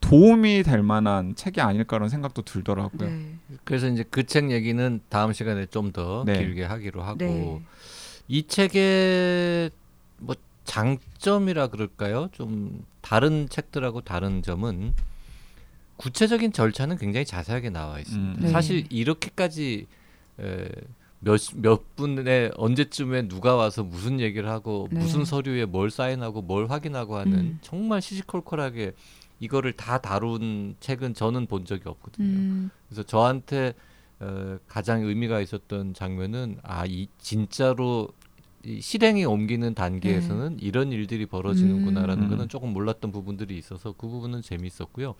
도움이 0.00 0.62
될 0.62 0.82
만한 0.82 1.34
책이 1.34 1.60
아닐까라는 1.60 2.08
생각도 2.08 2.42
들더라고요. 2.42 3.08
네, 3.08 3.34
그래서 3.64 3.88
이제 3.88 4.04
그 4.04 4.22
책 4.24 4.50
얘기는 4.52 5.00
다음 5.08 5.32
시간에 5.32 5.66
좀더 5.66 6.22
네. 6.26 6.38
길게 6.38 6.64
하기로 6.64 7.02
하고 7.02 7.16
네. 7.18 7.62
이 8.28 8.46
책의 8.46 9.70
뭐 10.18 10.36
장점이라 10.64 11.68
그럴까요? 11.68 12.28
좀 12.32 12.84
다른 13.00 13.48
책들하고 13.48 14.02
다른 14.02 14.42
점은 14.42 14.92
구체적인 15.98 16.52
절차는 16.52 16.96
굉장히 16.96 17.26
자세하게 17.26 17.70
나와 17.70 17.98
있습니다. 18.00 18.38
음. 18.38 18.40
네. 18.40 18.48
사실 18.48 18.86
이렇게까지 18.90 19.86
에, 20.40 20.68
몇, 21.20 21.40
몇 21.56 21.96
분에 21.96 22.50
언제쯤에 22.56 23.28
누가 23.28 23.56
와서 23.56 23.82
무슨 23.82 24.20
얘기를 24.20 24.48
하고 24.48 24.88
네. 24.90 25.00
무슨 25.00 25.24
서류에 25.24 25.66
뭘 25.66 25.90
사인하고 25.90 26.42
뭘 26.42 26.70
확인하고 26.70 27.16
하는 27.16 27.32
음. 27.32 27.58
정말 27.60 28.00
시시콜콜하게 28.00 28.92
이거를 29.40 29.72
다 29.72 29.98
다룬 29.98 30.76
책은 30.80 31.14
저는 31.14 31.46
본 31.46 31.64
적이 31.64 31.88
없거든요. 31.88 32.26
음, 32.26 32.70
그래서 32.88 33.02
저한테 33.02 33.74
어, 34.20 34.58
가장 34.66 35.02
의미가 35.02 35.40
있었던 35.40 35.94
장면은 35.94 36.58
아 36.62 36.86
이 36.86 37.06
진짜로 37.18 38.08
이 38.64 38.80
실행에 38.80 39.24
옮기는 39.24 39.74
단계에서는 39.74 40.58
이런 40.60 40.90
일들이 40.90 41.26
벌어지는구나라는 41.26 42.24
음. 42.24 42.28
거는 42.28 42.48
조금 42.48 42.72
몰랐던 42.72 43.12
부분들이 43.12 43.56
있어서 43.56 43.92
그 43.92 44.08
부분은 44.08 44.42
재미있었고요. 44.42 45.14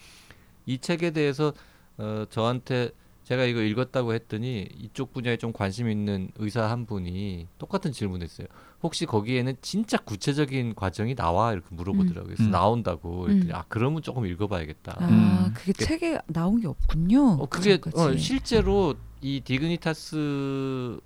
이 0.68 0.76
책에 0.78 1.10
대해서 1.12 1.54
어, 1.96 2.26
저한테 2.28 2.90
제가 3.24 3.44
이거 3.44 3.62
읽었다고 3.62 4.12
했더니 4.14 4.68
이쪽 4.78 5.12
분야에 5.14 5.36
좀 5.38 5.52
관심 5.52 5.88
있는 5.90 6.30
의사 6.36 6.70
한 6.70 6.84
분이 6.86 7.46
똑같은 7.58 7.90
질문했어요. 7.92 8.46
혹시 8.82 9.06
거기에는 9.06 9.56
진짜 9.62 9.96
구체적인 9.98 10.74
과정이 10.74 11.14
나와 11.14 11.52
이렇게 11.52 11.66
물어보더라고요. 11.74 12.24
그래서 12.34 12.44
음. 12.44 12.50
나온다고 12.50 13.20
그랬더니 13.22 13.50
음. 13.50 13.54
아 13.54 13.64
그러면 13.68 14.02
조금 14.02 14.26
읽어봐야겠다. 14.26 14.96
아, 14.98 15.08
음. 15.08 15.52
그게 15.54 15.72
그- 15.72 15.84
책에 15.84 16.18
나온 16.26 16.60
게 16.60 16.66
없군요. 16.68 17.38
어, 17.40 17.46
그게 17.46 17.78
어. 17.94 18.16
실제로 18.16 18.94
이 19.20 19.40
디그니타스에서는 19.40 21.00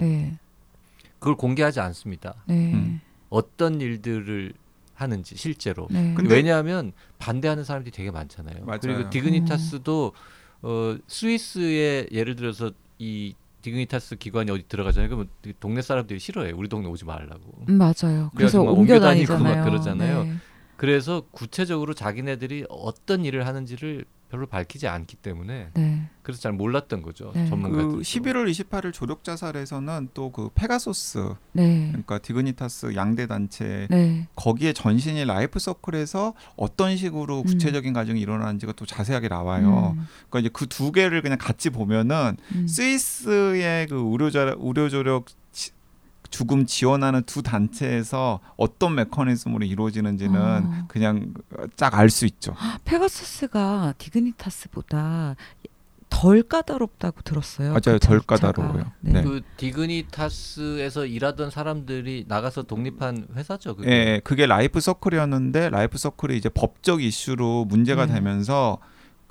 네, 0.00 0.38
그걸 1.18 1.36
공개하지 1.36 1.80
않습니다. 1.80 2.34
네, 2.46 2.72
음. 2.74 3.00
어떤 3.28 3.80
일들을 3.80 4.52
하는지 4.96 5.36
실제로. 5.36 5.86
네. 5.90 6.14
근데- 6.16 6.34
왜냐하면 6.34 6.92
반대하는 7.18 7.62
사람들이 7.64 7.92
되게 7.94 8.10
많잖아요. 8.10 8.64
맞아요. 8.64 8.80
그리고 8.80 9.10
디그니타스도 9.10 10.12
어, 10.62 10.96
스위스에 11.06 12.08
예를 12.10 12.34
들어서 12.34 12.72
이 12.98 13.34
디그니타스 13.62 14.16
기관이 14.16 14.50
어디 14.50 14.64
들어가잖아요. 14.68 15.08
그러면 15.08 15.28
동네 15.60 15.82
사람들이 15.82 16.18
싫어해요. 16.18 16.54
우리 16.56 16.68
동네 16.68 16.88
오지 16.88 17.04
말라고. 17.04 17.64
음, 17.68 17.78
맞아요. 17.78 18.30
그래서 18.34 18.64
막 18.64 18.72
옮겨 18.72 18.98
다니고. 18.98 19.38
막 19.38 19.64
그러잖아요. 19.64 20.24
네. 20.24 20.32
그래서 20.76 21.22
구체적으로 21.30 21.94
자기네들이 21.94 22.66
어떤 22.68 23.24
일을 23.24 23.46
하는지를 23.46 24.04
별로 24.28 24.46
밝히지 24.46 24.88
않기 24.88 25.16
때문에 25.16 25.68
네. 25.74 26.08
그래서 26.22 26.40
잘 26.40 26.52
몰랐던 26.52 27.02
거죠. 27.02 27.30
네. 27.34 27.46
전문가들. 27.48 27.88
그 27.88 28.00
11월 28.00 28.50
28일 28.50 28.92
조력 28.92 29.22
자살에서는 29.22 30.08
또 30.14 30.30
그 30.32 30.50
페가소스 30.54 31.34
네. 31.52 31.86
그러니까 31.88 32.18
디그니타스 32.18 32.94
양대 32.96 33.26
단체 33.28 33.86
네. 33.88 34.26
거기에 34.34 34.72
전신이 34.72 35.24
라이프 35.24 35.58
서클에서 35.60 36.34
어떤 36.56 36.96
식으로 36.96 37.40
음. 37.40 37.44
구체적인 37.44 37.92
과정이 37.92 38.20
일어나는지가 38.20 38.72
또 38.72 38.84
자세하게 38.84 39.28
나와요. 39.28 39.94
음, 39.96 40.06
그러니까 40.28 40.40
이제 40.40 40.48
그 40.52 40.66
두 40.66 40.90
개를 40.92 41.22
그냥 41.22 41.38
같이 41.38 41.70
보면은 41.70 42.36
음. 42.54 42.66
스위스의 42.66 43.86
그 43.86 43.94
의료자 44.10 44.56
의료 44.58 44.88
조력 44.88 45.26
지- 45.52 45.70
죽음 46.30 46.66
지원하는 46.66 47.22
두 47.24 47.42
단체에서 47.42 48.40
어떤 48.56 48.94
메커니즘으로 48.94 49.64
이루어지는지는 49.64 50.40
어. 50.40 50.84
그냥 50.88 51.34
쫙 51.76 51.94
알 51.94 52.10
수 52.10 52.26
있죠. 52.26 52.54
페가수스가 52.84 53.94
디그니타스보다 53.98 55.36
덜 56.08 56.42
까다롭다고 56.42 57.20
들었어요. 57.22 57.70
맞아요. 57.70 57.98
그 57.98 57.98
덜. 57.98 58.20
까다로워요. 58.20 58.92
네. 59.00 59.12
네. 59.12 59.22
그 59.22 59.42
디그니타스에서 59.56 61.06
일하던 61.06 61.50
사람들이 61.50 62.24
나가서 62.28 62.62
독립한 62.62 63.26
회사죠. 63.34 63.76
그게. 63.76 63.90
예, 63.90 64.20
그게 64.24 64.46
라이프 64.46 64.80
서클이었는데 64.80 65.70
라이프 65.70 65.98
서클이 65.98 66.36
이제 66.36 66.48
법적 66.48 67.02
이슈로 67.02 67.66
문제가 67.66 68.06
네. 68.06 68.14
되면서 68.14 68.78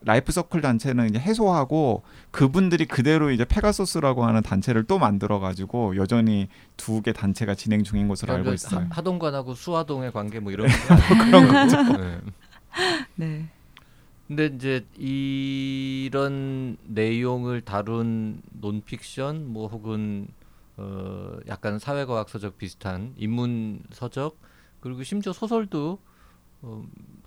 라이프 0.05 0.31
서클 0.31 0.61
단체는 0.61 1.09
이제 1.09 1.19
해소하고 1.19 2.03
그분들이 2.31 2.85
그대로 2.85 3.31
이제 3.31 3.43
페가소스라고 3.43 4.23
하는 4.25 4.41
단체를 4.43 4.83
또 4.85 4.99
만들어 4.99 5.39
가지고 5.39 5.95
여전히 5.97 6.47
두 6.77 7.01
개 7.01 7.11
단체가 7.11 7.55
진행 7.55 7.83
중인 7.83 8.07
것으로 8.07 8.33
알고 8.33 8.43
그러니까 8.43 8.53
있어요. 8.53 8.81
하- 8.81 8.87
하동관하고 8.91 9.53
수하동의 9.55 10.11
관계 10.11 10.39
뭐 10.39 10.51
이런 10.51 10.67
거 10.69 11.25
그런 11.25 11.47
거죠. 11.47 11.97
네. 11.97 12.19
네. 13.15 13.49
근데 14.27 14.45
이제 14.47 14.85
이런 14.97 16.77
내용을 16.85 17.61
다룬 17.61 18.41
논픽션 18.53 19.47
뭐 19.51 19.67
혹은 19.67 20.27
어 20.77 21.37
약간 21.47 21.79
사회과학 21.79 22.27
서적 22.29 22.57
비슷한 22.57 23.13
인문 23.17 23.79
서적 23.91 24.37
그리고 24.81 25.03
심지어 25.03 25.31
소설도 25.31 25.99
어, 26.63 26.83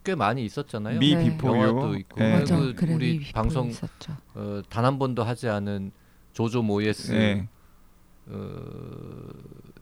꽤 0.08 0.14
많이 0.14 0.42
있었잖아요. 0.42 1.00
Me 1.00 1.14
네. 1.14 1.24
Before 1.24 1.48
영화도 1.48 1.92
You. 1.94 1.98
있고. 1.98 2.24
예. 2.24 2.38
맞아. 2.38 2.56
그 2.56 2.74
그래 2.74 2.94
우리 2.94 3.30
방송. 3.30 3.70
어, 4.34 4.62
단 4.70 4.84
한 4.84 4.98
번도 4.98 5.22
하지 5.22 5.50
않은 5.50 5.90
조조 6.32 6.62
모예스 6.62 7.12
네. 7.12 7.46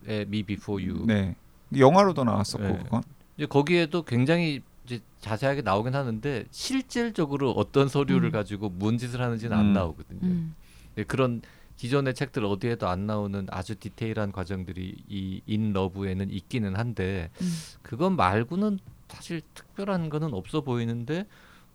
의 0.04 0.23
Me 0.23 0.42
Before 0.42 0.82
You. 0.82 1.06
네. 1.06 1.36
영화로도 1.76 2.24
나왔었고 2.24 2.66
네. 2.66 2.78
그건. 2.82 3.02
이제 3.36 3.46
거기에도 3.46 4.02
굉장히 4.02 4.62
이제 4.84 4.98
자세하게 5.20 5.62
나오긴 5.62 5.94
하는데 5.94 6.44
실질적으로 6.50 7.52
어떤 7.52 7.86
서류를 7.86 8.30
음. 8.30 8.32
가지고 8.32 8.68
뭔 8.70 8.98
짓을 8.98 9.20
하는지는 9.20 9.56
음. 9.56 9.60
안 9.60 9.72
나오거든요. 9.74 10.18
음. 10.24 10.56
네, 10.96 11.04
그런 11.04 11.40
기존의 11.76 12.14
책들 12.14 12.44
어디에도 12.44 12.88
안 12.88 13.06
나오는 13.06 13.46
아주 13.50 13.76
디테일한 13.76 14.32
과정들이 14.32 15.04
이 15.08 15.40
인 15.46 15.72
러브에는 15.72 16.30
있기는 16.32 16.74
한데 16.74 17.30
음. 17.40 17.52
그것 17.82 18.10
말고는 18.10 18.80
사실 19.08 19.40
특별한 19.54 20.08
거는 20.10 20.34
없어 20.34 20.60
보이는데 20.62 21.26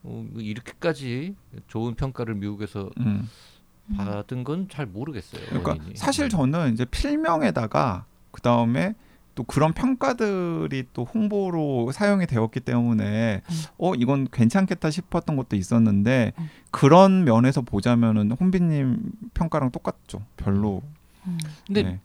어, 0.03 0.25
뭐 0.31 0.41
이렇게까지 0.41 1.35
좋은 1.67 1.95
평가를 1.95 2.35
미국에서 2.35 2.89
음. 2.99 3.27
받은 3.97 4.43
건 4.43 4.67
잘 4.69 4.85
모르겠어요. 4.85 5.41
그러니까 5.47 5.71
원인이. 5.71 5.95
사실 5.95 6.29
저는 6.29 6.73
이제 6.73 6.85
필명에다가 6.85 8.05
그 8.31 8.41
다음에 8.41 8.95
또 9.35 9.43
그런 9.43 9.73
평가들이 9.73 10.85
또 10.93 11.03
홍보로 11.05 11.91
사용이 11.93 12.25
되었기 12.27 12.59
때문에 12.61 13.41
음. 13.49 13.55
어 13.77 13.93
이건 13.95 14.27
괜찮겠다 14.31 14.91
싶었던 14.91 15.35
것도 15.35 15.55
있었는데 15.55 16.33
음. 16.37 16.49
그런 16.69 17.23
면에서 17.23 17.61
보자면은 17.61 18.31
혼비님 18.31 19.11
평가랑 19.33 19.71
똑같죠. 19.71 20.21
별로. 20.37 20.81
음. 21.27 21.37
근데 21.65 21.83
네. 21.83 21.99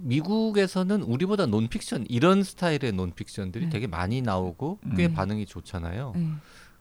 미국에서는 0.00 1.02
우리보다 1.02 1.46
논픽션 1.46 2.06
이런 2.08 2.42
스타일의 2.42 2.92
논픽션들이 2.92 3.66
네. 3.66 3.70
되게 3.70 3.86
많이 3.86 4.22
나오고 4.22 4.78
꽤 4.96 5.06
음. 5.06 5.14
반응이 5.14 5.46
좋잖아요. 5.46 6.12
네. 6.16 6.28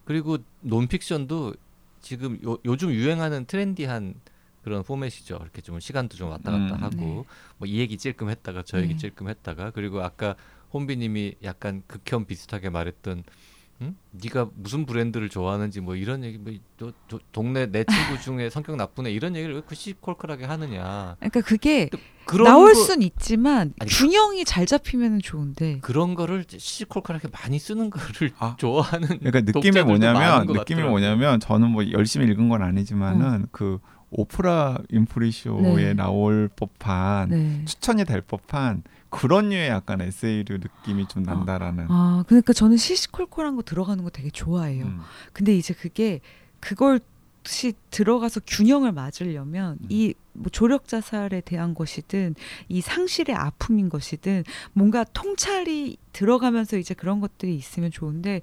그리고 0.04 0.38
논픽션도 0.62 1.54
지금 2.02 2.40
요, 2.44 2.58
요즘 2.66 2.92
유행하는 2.92 3.46
트렌디한 3.46 4.16
그런 4.64 4.84
포맷이죠. 4.84 5.40
이렇게 5.42 5.62
좀 5.62 5.80
시간도 5.80 6.18
좀 6.18 6.30
왔다 6.30 6.52
갔다 6.52 6.76
음. 6.76 6.84
하고 6.84 6.96
네. 6.96 7.24
뭐이 7.58 7.78
얘기 7.78 7.98
찔끔 7.98 8.30
했다가 8.30 8.64
저 8.66 8.80
얘기 8.80 8.94
네. 8.94 8.98
찔끔 8.98 9.30
했다가 9.30 9.72
그리고 9.72 10.02
아까 10.02 10.36
혼비님이 10.74 11.36
약간 11.44 11.84
극혐 11.88 12.26
비슷하게 12.26 12.70
말했던 12.70 13.24
응? 13.82 13.96
네가 14.12 14.50
무슨 14.56 14.86
브랜드를 14.86 15.28
좋아하는지 15.30 15.82
뭐 15.82 15.96
이런 15.96 16.24
얘기 16.24 16.38
뭐 16.38 16.54
또, 16.78 16.92
또 17.10 17.20
동네 17.32 17.66
내 17.66 17.84
친구 17.84 18.22
중에 18.22 18.50
성격 18.52 18.76
나쁜 18.78 19.06
애 19.08 19.12
이런 19.12 19.36
얘기를 19.36 19.54
왜 19.54 19.58
이렇게 19.60 19.76
시콜콜하게 19.76 20.46
하느냐 20.46 21.16
그러니까 21.20 21.42
그게 21.42 21.90
나올 22.46 22.74
거- 22.74 22.80
순 22.80 23.02
있지만 23.02 23.74
아니, 23.80 23.90
균형이 23.92 24.46
잘 24.46 24.66
잡히면 24.66 25.20
좋은데 25.20 25.80
그런 25.82 26.16
거를 26.16 26.46
시콜콜하게 26.48 27.28
많이 27.34 27.60
쓰는 27.60 27.90
거를 27.90 28.32
아. 28.40 28.56
좋아하는 28.58 29.20
그러니까 29.20 29.42
느낌이 29.42 29.84
뭐냐면 29.84 30.46
것 30.48 30.54
느낌이 30.54 30.82
같더라고요. 30.82 30.90
뭐냐면 30.92 31.40
저는 31.42 31.70
뭐 31.72 31.90
열심히 31.92 32.28
읽은 32.28 32.48
건 32.50 32.62
아니지만은 32.62 33.48
그 33.52 33.80
오프라 34.10 34.78
윈프리 34.90 35.32
쇼에 35.32 35.62
네. 35.62 35.94
나올 35.94 36.50
법한 36.56 37.30
네. 37.30 37.66
추천이 37.66 38.06
될 38.06 38.22
법한 38.22 38.84
그런 39.16 39.50
류의 39.50 39.70
약간 39.70 40.02
에세이류 40.02 40.60
느낌이 40.60 41.08
좀 41.08 41.24
난다라는. 41.24 41.88
아 41.90 42.24
그러니까 42.28 42.54
저는 42.54 42.78
시시콜콜한 42.78 43.56
거 43.56 43.62
들어가는 43.62 44.04
거 44.04 44.10
되게 44.10 44.30
좋아해요. 44.30 44.86
음. 44.86 45.00
근데 45.34 45.56
이제 45.56 45.74
그게 45.74 46.22
그걸 46.60 47.00
시 47.48 47.74
들어가서 47.92 48.42
균형을 48.46 48.92
맞으려면 48.92 49.78
음. 49.82 49.88
이뭐 49.90 50.50
조력 50.52 50.88
자살에 50.88 51.42
대한 51.42 51.76
것이든 51.76 52.36
이 52.70 52.82
상실의 52.82 53.36
아픔인 53.36 53.90
것이든 53.90 54.44
뭔가 54.74 55.04
통찰이 55.04 55.98
들어가면서 56.12 56.78
이제 56.78 56.94
그런 56.94 57.20
것들이 57.20 57.56
있으면 57.56 57.92
좋은데 57.92 58.42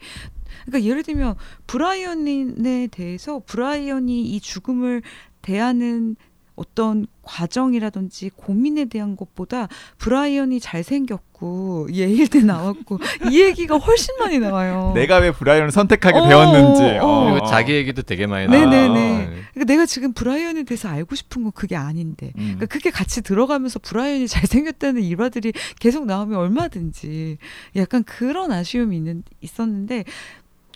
그러니까 0.66 0.88
예를 0.88 1.02
들면 1.02 1.34
브라이언에 1.66 2.88
대해서 2.90 3.42
브라이언이 3.44 4.22
이 4.22 4.40
죽음을 4.40 5.02
대하는 5.40 6.16
어떤 6.54 7.06
과정이라든지 7.22 8.30
고민에 8.36 8.86
대한 8.86 9.16
것보다 9.16 9.68
브라이언이 9.98 10.60
잘생겼고 10.60 11.88
예일대 11.92 12.40
나왔고 12.44 12.98
이 13.30 13.40
얘기가 13.40 13.76
훨씬 13.78 14.16
많이 14.18 14.38
나와요. 14.38 14.92
내가 14.94 15.18
왜 15.18 15.32
브라이언을 15.32 15.70
선택하게 15.70 16.18
어, 16.18 16.28
되었는지. 16.28 16.98
어, 16.98 17.06
어. 17.06 17.30
그리고 17.30 17.46
자기 17.46 17.72
얘기도 17.72 18.02
되게 18.02 18.26
많이 18.26 18.46
네네네. 18.48 18.88
나와요. 18.88 19.30
그러니까 19.52 19.64
내가 19.72 19.86
지금 19.86 20.12
브라이언에 20.12 20.64
대해서 20.64 20.88
알고 20.88 21.14
싶은 21.14 21.42
건 21.44 21.52
그게 21.52 21.76
아닌데. 21.76 22.32
음. 22.36 22.54
그러니까 22.56 22.66
그게 22.66 22.90
같이 22.90 23.22
들어가면서 23.22 23.78
브라이언이 23.78 24.28
잘생겼다는 24.28 25.02
일화들이 25.02 25.52
계속 25.78 26.06
나오면 26.06 26.38
얼마든지 26.38 27.38
약간 27.76 28.02
그런 28.04 28.52
아쉬움이 28.52 28.96
있는, 28.96 29.22
있었는데 29.40 30.04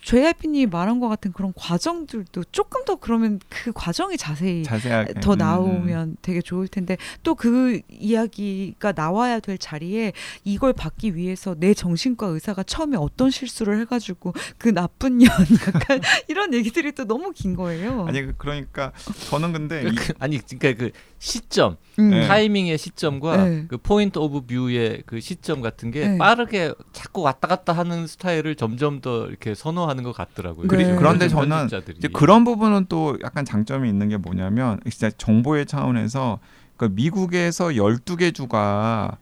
JYP님이 0.07 0.67
말한 0.67 1.01
것 1.01 1.09
같은 1.09 1.33
그런 1.33 1.53
과정들도 1.57 2.45
조금 2.53 2.85
더 2.85 2.95
그러면 2.95 3.41
그 3.49 3.73
과정이 3.75 4.17
자세히 4.17 4.63
자세하게 4.63 5.15
더 5.21 5.33
음, 5.33 5.39
나오면 5.39 6.17
되게 6.23 6.41
좋을 6.41 6.69
텐데 6.69 6.97
또 7.25 7.35
그 7.35 7.81
이야기가 7.91 8.93
나와야 8.93 9.41
될 9.41 9.59
자리에 9.59 10.13
이걸 10.45 10.73
받기 10.73 11.15
위해서 11.17 11.55
내 11.59 11.75
정신과 11.75 12.29
의사가 12.29 12.63
처음에 12.63 12.97
어떤 12.97 13.31
실수를 13.31 13.79
해가지고 13.81 14.33
그 14.59 14.69
나쁜 14.73 15.19
년 15.19 15.29
약간 15.75 16.01
이런 16.29 16.55
얘기들이 16.55 16.93
또 16.93 17.05
너무 17.05 17.33
긴 17.33 17.55
거예요. 17.57 18.07
아니 18.07 18.23
그- 18.23 18.35
그러니까 18.39 18.93
저는 19.29 19.53
근데 19.53 19.83
이, 19.89 19.95
그- 19.95 20.15
아니 20.21 20.39
그러니까 20.39 20.73
그 20.85 20.91
시점 21.19 21.77
음. 21.99 22.11
네. 22.11 22.27
타이밍의 22.29 22.79
시점과 22.79 23.45
네. 23.45 23.65
그 23.69 23.77
point 23.79 24.19
of 24.19 24.43
view의 24.47 25.03
그 25.07 25.21
시점 25.21 25.61
같은 25.63 25.91
게 25.91 26.07
네. 26.09 26.19
빠르게 26.19 26.73
자꾸 26.93 27.23
왔다 27.23 27.49
갔다 27.49 27.73
하는 27.73 28.07
스타일을 28.07 28.55
점점 28.55 29.01
더 29.01 29.27
이렇게 29.27 29.55
선호하는 29.55 29.96
것 30.03 30.13
같더라고요. 30.13 30.69
그리- 30.69 30.83
요즘 30.85 30.97
그런데 30.97 31.29
저는 31.29 31.69
그런 32.13 32.45
부분은 32.45 32.87
또 32.89 33.17
약간 33.23 33.45
장점이 33.45 33.89
있는 33.89 34.09
게 34.09 34.17
뭐냐면 34.17 34.81
진짜 34.91 35.11
정보의 35.11 35.67
차원에서 35.67 36.39
그 36.77 36.91
미국에서 36.93 37.69
12개 37.69 38.35
주가 38.35 39.17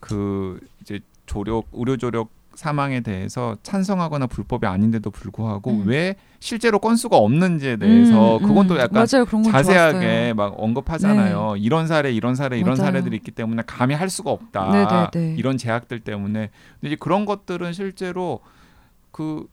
그 0.00 0.60
이제 0.80 1.00
조력 1.26 1.66
의료 1.72 1.96
조력 1.96 2.28
사망에 2.54 3.00
대해서 3.00 3.56
찬성하거나 3.64 4.28
불법이 4.28 4.64
아닌데도 4.66 5.10
불구하고 5.10 5.72
음. 5.72 5.82
왜 5.86 6.14
실제로 6.38 6.78
건수가 6.78 7.16
없는지에 7.16 7.78
대해서 7.78 8.36
음, 8.36 8.42
그건 8.46 8.68
또 8.68 8.74
음. 8.74 8.78
약간 8.78 8.92
맞아요. 9.10 9.24
자세하게 9.50 9.98
좋았어요. 9.98 10.34
막 10.34 10.54
언급하잖아요. 10.56 11.56
이런 11.58 11.88
사례, 11.88 12.12
이런 12.12 12.36
사례, 12.36 12.58
이런 12.58 12.76
맞아요. 12.76 12.86
사례들이 12.92 13.16
있기 13.16 13.32
때문에 13.32 13.62
감히 13.66 13.94
할 13.96 14.08
수가 14.08 14.30
없다. 14.30 15.10
네네네. 15.12 15.34
이런 15.36 15.56
제약들 15.58 16.00
때문에. 16.00 16.50
근데 16.80 16.86
이제 16.92 16.96
그런 17.00 17.24
것들은 17.24 17.72
실제로 17.72 18.38
그 19.10 19.46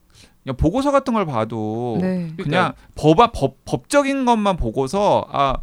그냥 0.43 0.57
보고서 0.57 0.91
같은 0.91 1.13
걸 1.13 1.25
봐도 1.25 1.97
네. 2.01 2.31
그냥 2.37 2.73
법, 2.95 3.17
법 3.31 3.63
법적인 3.65 4.25
것만 4.25 4.57
보고서 4.57 5.25
아 5.31 5.57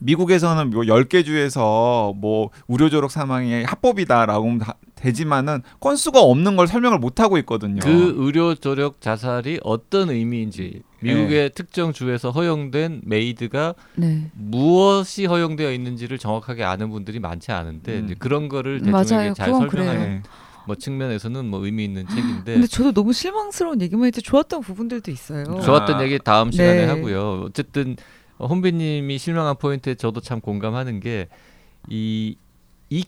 미국에서는 0.00 0.70
뭐 0.70 0.82
10개 0.82 1.24
주에서 1.24 2.12
뭐 2.16 2.50
의료 2.68 2.90
조력 2.90 3.10
사망이 3.10 3.64
합법이다라고 3.64 4.44
하면 4.46 4.60
되지만은 4.96 5.62
건수가 5.80 6.20
없는 6.20 6.56
걸 6.56 6.66
설명을 6.66 6.98
못 6.98 7.20
하고 7.20 7.38
있거든요. 7.38 7.80
그 7.80 8.14
의료 8.16 8.54
조력 8.54 9.00
자살이 9.00 9.60
어떤 9.62 10.10
의미인지 10.10 10.82
미국의 11.00 11.50
특정 11.54 11.92
주에서 11.92 12.30
허용된 12.30 13.02
MAID가 13.04 13.74
네. 13.96 14.30
무엇이 14.34 15.26
허용되어 15.26 15.72
있는지를 15.72 16.18
정확하게 16.18 16.64
아는 16.64 16.90
분들이 16.90 17.20
많지 17.20 17.52
않은데 17.52 17.98
음. 17.98 18.04
이제 18.04 18.14
그런 18.18 18.48
거를 18.48 18.80
맞아요. 18.80 19.02
대중에게 19.02 19.34
잘 19.34 19.52
그건 19.52 19.68
설명하는 19.70 20.00
그래요. 20.00 20.22
네. 20.64 20.66
뭐 20.66 20.76
측면에서는 20.76 21.44
뭐 21.46 21.64
의미 21.64 21.84
있는 21.84 22.06
책인데 22.08 22.54
근데 22.54 22.66
저도 22.66 22.92
너무 22.92 23.12
실망스러운 23.12 23.80
얘기만 23.82 24.06
했지 24.06 24.22
좋았던 24.22 24.62
부분들도 24.62 25.10
있어요. 25.10 25.44
좋았던 25.44 25.96
아. 25.96 26.02
얘기 26.04 26.18
다음 26.18 26.50
시간에 26.50 26.86
네. 26.86 26.86
하고요. 26.86 27.42
어쨌든 27.46 27.96
어, 28.38 28.46
혼비님이 28.46 29.18
실망한 29.18 29.56
포인트에 29.58 29.94
저도 29.94 30.20
참 30.20 30.40
공감하는 30.40 31.00
게 31.00 31.68
이 31.68 32.02
이 32.02 32.36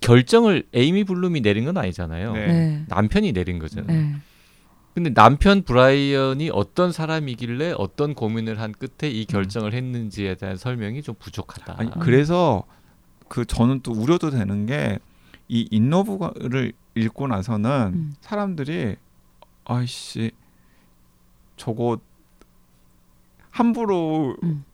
결정을 0.00 0.64
에이미 0.72 1.04
블룸이 1.04 1.40
내린 1.40 1.64
건 1.64 1.76
아니잖아요. 1.78 2.32
네. 2.32 2.46
네. 2.46 2.84
남편이 2.88 3.32
내린 3.32 3.58
거잖아요. 3.58 3.86
네. 3.86 4.14
근데 4.94 5.12
남편 5.12 5.62
브라이언이 5.62 6.50
어떤 6.54 6.90
사람이길래 6.90 7.74
어떤 7.76 8.14
고민을 8.14 8.60
한 8.60 8.72
끝에 8.72 9.10
이 9.10 9.26
결정을 9.26 9.74
했는지에 9.74 10.36
대한 10.36 10.56
설명이 10.56 11.02
좀 11.02 11.14
부족하다. 11.18 11.74
아니 11.76 11.90
그래서 12.00 12.64
그 13.28 13.44
저는 13.44 13.80
또 13.82 13.92
우려도 13.92 14.30
되는 14.30 14.66
게 14.66 14.98
이 15.48 15.68
인노브를 15.70 16.72
읽고 16.96 17.28
나서는 17.28 17.70
음. 17.94 18.14
사람들이 18.20 18.96
아이씨 19.64 20.32
저거 21.56 21.98
함부로 23.50 24.36
음. 24.42 24.64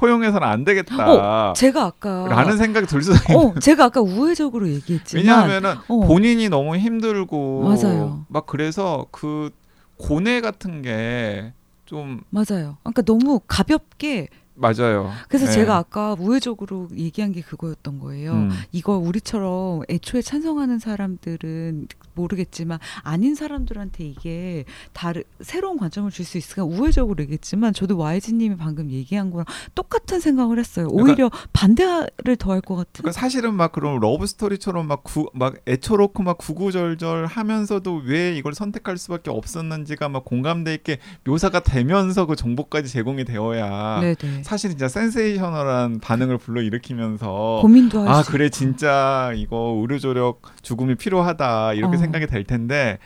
허용해서는 0.00 0.46
안 0.46 0.64
되겠다. 0.64 1.52
제가 1.54 1.84
아까 1.86 2.28
라는 2.28 2.56
생각이 2.56 2.86
들 2.86 3.02
수도 3.02 3.16
있는 3.32 3.50
어, 3.50 3.54
제가 3.58 3.86
아까 3.86 4.00
우회적으로 4.00 4.68
얘기했지만 4.68 5.24
왜냐하면은 5.24 5.74
어. 5.88 6.06
본인이 6.06 6.48
너무 6.48 6.76
힘들고 6.76 7.62
맞아요. 7.64 8.24
막 8.28 8.46
그래서 8.46 9.06
그 9.10 9.50
고뇌 9.96 10.40
같은 10.40 10.82
게 10.82 11.52
좀 11.88 12.20
맞아요. 12.28 12.76
그러니까 12.82 13.00
너무 13.00 13.40
가볍게 13.46 14.28
맞아요. 14.58 15.10
그래서 15.28 15.46
네. 15.46 15.52
제가 15.52 15.76
아까 15.76 16.16
우회적으로 16.18 16.88
얘기한 16.96 17.32
게 17.32 17.40
그거였던 17.40 18.00
거예요. 18.00 18.32
음. 18.32 18.50
이거 18.72 18.96
우리처럼 18.96 19.82
애초에 19.88 20.20
찬성하는 20.20 20.78
사람들은 20.78 21.88
모르겠지만 22.18 22.78
아닌 23.02 23.34
사람들한테 23.34 24.04
이게 24.04 24.64
다른 24.92 25.22
새로운 25.40 25.78
관점을 25.78 26.10
줄 26.10 26.24
수 26.28 26.36
있을까 26.36 26.62
우회적으로 26.64 27.22
얘기했지만 27.22 27.72
저도 27.72 27.96
YG님이 27.96 28.56
방금 28.56 28.90
얘기한 28.90 29.30
거랑 29.30 29.46
똑같은 29.74 30.20
생각을 30.20 30.58
했어요. 30.58 30.88
오히려 30.90 31.30
반대를 31.54 32.36
더할 32.38 32.60
것 32.60 32.74
같은. 32.76 32.90
그러니까 32.98 33.12
사실은 33.18 33.54
막 33.54 33.72
그런 33.72 33.98
러브 34.00 34.26
스토리처럼 34.26 34.86
막 34.86 35.04
구 35.04 35.28
막 35.32 35.54
애처롭고 35.66 36.22
막 36.22 36.36
구구절절 36.38 37.26
하면서도 37.26 38.02
왜 38.04 38.34
이걸 38.36 38.52
선택할 38.54 38.98
수밖에 38.98 39.30
없었는지가 39.30 40.08
막 40.08 40.24
공감대 40.24 40.74
있게 40.74 40.98
묘사가 41.24 41.60
되면서 41.60 42.26
그 42.26 42.34
정보까지 42.36 42.88
제공이 42.90 43.24
되어야 43.24 44.00
네네. 44.00 44.42
사실 44.42 44.70
진짜 44.70 44.88
센세이셔널한 44.88 46.00
반응을 46.00 46.38
불러 46.38 46.60
일으키면서 46.62 47.60
고민도 47.62 48.00
할아 48.00 48.22
수. 48.22 48.32
그래 48.32 48.48
진짜 48.50 49.32
이거 49.36 49.76
의료 49.80 49.98
조력 49.98 50.42
죽음이 50.62 50.94
필요하다 50.96 51.74
이렇게 51.74 51.96
어. 51.96 51.98
생각 51.98 52.07
이 52.16 52.26
될 52.26 52.44
텐데 52.44 52.98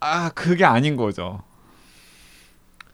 아 0.00 0.30
그게 0.30 0.64
아닌 0.64 0.96
거죠. 0.96 1.42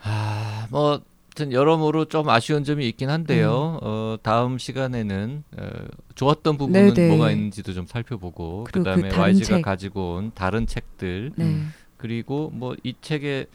아, 0.03 0.67
뭐 0.71 1.01
하여튼 1.37 1.53
여러모로 1.53 2.07
좀 2.07 2.29
아쉬운 2.31 2.65
점이 2.65 2.89
있긴 2.89 3.11
한데요. 3.11 3.79
어, 3.83 4.17
다음 4.23 4.57
시간에는 4.59 5.45
어, 5.59 5.69
좋았던 6.15 6.57
부분은 6.57 6.89
음. 6.91 6.95
네네. 6.95 7.09
뭐가 7.17 7.31
있는지도 7.31 7.75
좀 7.75 7.87
살펴보고 7.87 8.65
그 8.65 8.73
그다음에 8.73 9.09
다른 9.09 9.23
YG가 9.35 9.57
책. 9.57 9.63
가지고 9.63 10.15
온 10.15 10.33
다른 10.35 10.67
책들 10.67 11.33
네. 11.37 11.61
그리고 11.99 12.51
뭐 12.55 12.75
이 12.85 12.95
책에 13.01 13.47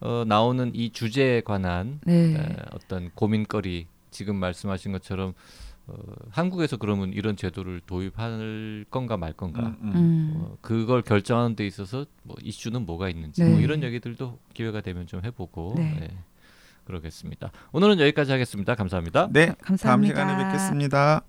어, 0.00 0.24
나오는 0.26 0.70
이 0.74 0.90
주제에 0.92 1.40
관한 1.40 2.00
네. 2.04 2.34
에, 2.34 2.56
어떤 2.72 3.10
고민거리 3.14 3.86
지금 4.10 4.36
말씀하신 4.36 4.92
것처럼 4.92 5.34
어, 5.88 5.94
한국에서 6.30 6.76
그러면 6.76 7.12
이런 7.12 7.36
제도를 7.36 7.80
도입할 7.86 8.86
건가 8.90 9.16
말 9.16 9.32
건가 9.32 9.60
음, 9.60 9.76
음. 9.82 9.92
음. 9.94 10.32
어, 10.36 10.56
그걸 10.60 11.02
결정하는 11.02 11.54
데 11.54 11.66
있어서 11.66 12.06
뭐 12.24 12.36
이슈는 12.42 12.84
뭐가 12.86 13.08
있는지 13.08 13.44
네. 13.44 13.50
뭐 13.50 13.60
이런 13.60 13.82
얘기들도 13.82 14.38
기회가 14.52 14.80
되면 14.80 15.06
좀 15.06 15.24
해보고 15.24 15.74
네. 15.76 15.98
예, 16.02 16.16
그러겠습니다. 16.84 17.52
오늘은 17.72 18.00
여기까지 18.00 18.32
하겠습니다. 18.32 18.74
감사합니다. 18.74 19.28
네, 19.30 19.46
다음 19.46 19.56
감사합니다. 19.62 20.14
시간에 20.14 20.44
뵙겠습니다. 20.44 21.22